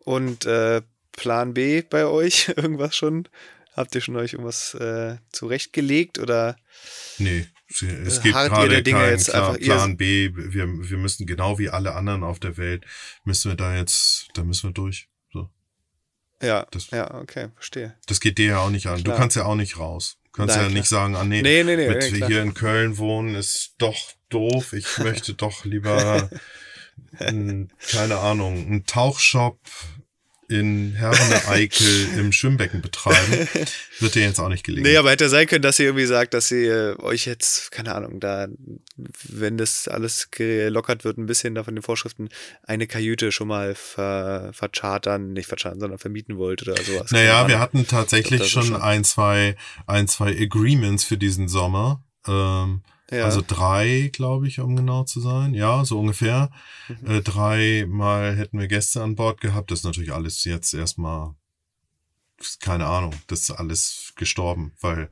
[0.00, 0.82] Und äh,
[1.12, 3.28] Plan B bei euch, irgendwas schon?
[3.74, 6.56] Habt ihr schon euch irgendwas äh, zurechtgelegt oder?
[7.18, 10.30] Nee, es gibt gerade keinen klar, Plan B.
[10.34, 12.84] Wir, wir müssen genau wie alle anderen auf der Welt,
[13.24, 15.08] müssen wir da jetzt, da müssen wir durch.
[15.32, 15.50] So.
[16.42, 17.96] Ja, das, ja, okay, verstehe.
[18.06, 19.02] Das geht dir ja auch nicht an.
[19.02, 19.14] Klar.
[19.14, 20.18] Du kannst ja auch nicht raus.
[20.24, 20.78] Du kannst Nein, ja klar.
[20.78, 24.12] nicht sagen, ah nee, nee, nee, nee mit nee, hier in Köln wohnen ist doch
[24.28, 24.72] doof.
[24.72, 26.28] Ich möchte doch lieber,
[27.18, 29.60] keine Ahnung, einen Tauchshop
[30.50, 33.48] in Herne Eickel im Schwimmbecken betreiben,
[34.00, 34.90] wird dir jetzt auch nicht gelingen.
[34.90, 38.18] Nee, aber hätte sein können, dass ihr irgendwie sagt, dass ihr euch jetzt, keine Ahnung,
[38.18, 38.48] da,
[39.28, 42.30] wenn das alles gelockert wird, ein bisschen da von den Vorschriften,
[42.64, 47.12] eine Kajüte schon mal ver, verchartern, nicht verchartern, sondern vermieten wollt oder sowas.
[47.12, 52.02] Naja, wir hatten tatsächlich schon, schon ein, zwei, ein, zwei Agreements für diesen Sommer.
[52.26, 53.24] Ähm, ja.
[53.24, 55.54] Also drei, glaube ich, um genau zu sein.
[55.54, 56.50] Ja, so ungefähr.
[56.88, 57.10] Mhm.
[57.10, 59.70] Äh, dreimal hätten wir Gäste an Bord gehabt.
[59.70, 61.34] Das ist natürlich alles jetzt erstmal,
[62.60, 65.10] keine Ahnung, das ist alles gestorben, weil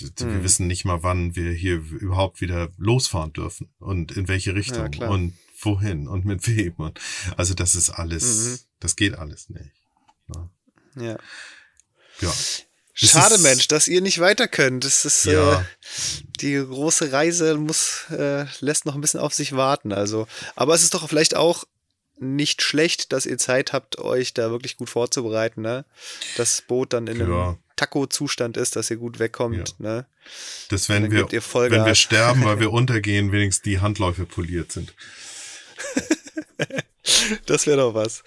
[0.00, 0.10] mhm.
[0.18, 4.92] wir wissen nicht mal, wann wir hier überhaupt wieder losfahren dürfen und in welche Richtung
[4.92, 6.74] ja, und wohin und mit wem.
[6.74, 7.00] Und,
[7.36, 8.58] also das ist alles, mhm.
[8.80, 9.72] das geht alles nicht.
[10.96, 11.18] Ja.
[12.20, 12.32] Ja.
[12.98, 14.84] Schade, Mensch, dass ihr nicht weiter könnt.
[14.84, 15.60] Das ist Ja.
[15.60, 15.64] äh,
[16.40, 19.92] die große Reise muss äh, lässt noch ein bisschen auf sich warten.
[19.92, 21.64] Also, aber es ist doch vielleicht auch
[22.18, 25.60] nicht schlecht, dass ihr Zeit habt, euch da wirklich gut vorzubereiten.
[25.60, 25.84] Ne?
[26.38, 27.24] Das Boot dann in Ja.
[27.26, 29.78] einem Taco-Zustand ist, dass ihr gut wegkommt.
[29.78, 30.06] Ne?
[30.70, 34.94] dass dann wenn wir, wenn wir sterben, weil wir untergehen, wenigstens die Handläufe poliert sind.
[37.44, 38.22] Das wäre doch was.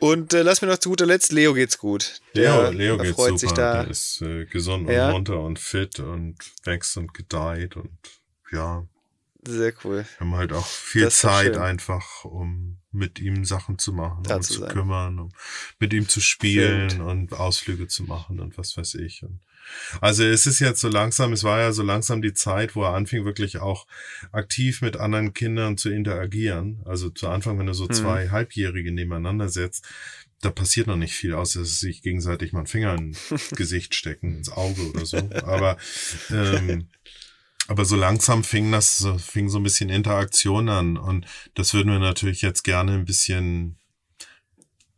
[0.00, 2.20] Und äh, lass mir noch zu guter Letzt, Leo geht's gut.
[2.32, 3.38] Leo, Leo geht erfreut super.
[3.38, 3.82] sich da.
[3.82, 5.10] Der ist äh, gesund und Ja.
[5.12, 7.90] munter und fit und wächst und gedeiht und
[8.50, 8.86] ja,
[9.46, 10.04] Sehr cool.
[10.18, 14.42] wir haben halt auch viel Zeit einfach, um mit ihm Sachen zu machen, Da um
[14.42, 14.72] zu zu sein.
[14.72, 15.28] kümmern, um
[15.78, 17.04] mit ihm zu spielen Stimmt.
[17.06, 19.22] und Ausflüge zu machen und was weiß ich.
[19.22, 19.40] Und
[20.00, 22.94] also es ist jetzt so langsam, es war ja so langsam die Zeit, wo er
[22.94, 23.86] anfing, wirklich auch
[24.32, 26.82] aktiv mit anderen Kindern zu interagieren.
[26.84, 27.92] Also zu Anfang, wenn du so Mhm.
[27.92, 29.86] zwei Halbjährige nebeneinander setzt,
[30.42, 33.18] da passiert noch nicht viel, außer dass sie sich gegenseitig mal einen Finger ins
[33.56, 35.18] Gesicht stecken, ins Auge oder so.
[35.44, 35.76] Aber
[36.30, 36.88] ähm,
[37.68, 41.92] aber so langsam fing das, so, fing so ein bisschen Interaktion an und das würden
[41.92, 43.78] wir natürlich jetzt gerne ein bisschen,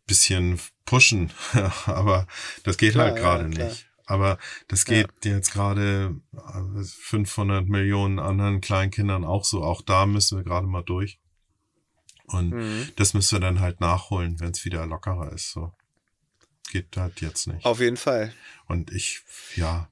[0.06, 1.30] bisschen pushen,
[1.86, 2.26] aber
[2.64, 3.86] das geht Klar, halt gerade ja, nicht.
[4.12, 4.36] Aber
[4.68, 9.64] das geht jetzt gerade äh, 500 Millionen anderen Kleinkindern auch so.
[9.64, 11.18] Auch da müssen wir gerade mal durch.
[12.26, 12.88] Und Mhm.
[12.96, 15.50] das müssen wir dann halt nachholen, wenn es wieder lockerer ist.
[15.52, 15.72] So
[16.70, 17.64] geht halt jetzt nicht.
[17.64, 18.34] Auf jeden Fall.
[18.66, 19.22] Und ich,
[19.56, 19.88] ja,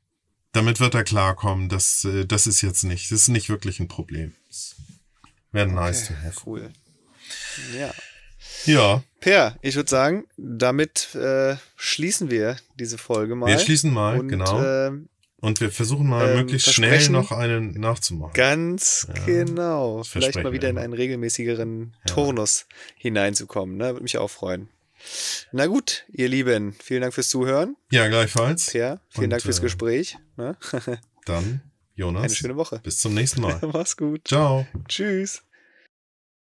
[0.52, 1.68] damit wird er klarkommen.
[1.70, 4.34] Das, äh, das ist jetzt nicht, das ist nicht wirklich ein Problem.
[5.52, 6.42] Wäre nice to have.
[6.44, 6.72] Cool.
[7.74, 7.92] Ja.
[8.66, 13.48] Ja, Per, ich würde sagen, damit äh, schließen wir diese Folge mal.
[13.48, 14.62] wir schließen mal, Und, genau.
[14.64, 15.08] ähm,
[15.40, 18.32] Und wir versuchen mal ähm, möglichst schnell noch einen nachzumachen.
[18.32, 20.02] Ganz Ja, genau.
[20.04, 22.14] Vielleicht mal wieder in einen regelmäßigeren Ja.
[22.14, 22.66] Turnus
[22.96, 23.76] hineinzukommen.
[23.76, 23.88] Ne?
[23.88, 24.68] Würde mich auch freuen.
[25.52, 27.76] Na gut, ihr Lieben, vielen Dank fürs Zuhören.
[27.90, 28.70] Ja, gleichfalls.
[28.70, 30.18] Per, vielen Und, Dank fürs äh, Gespräch.
[30.36, 30.56] Ne?
[31.26, 31.62] Dann,
[31.94, 32.22] Jonas.
[32.24, 32.80] Eine schöne Woche.
[32.82, 33.58] Bis zum nächsten Mal.
[33.72, 34.28] Mach's gut.
[34.28, 34.66] Ciao.
[34.88, 35.42] Tschüss.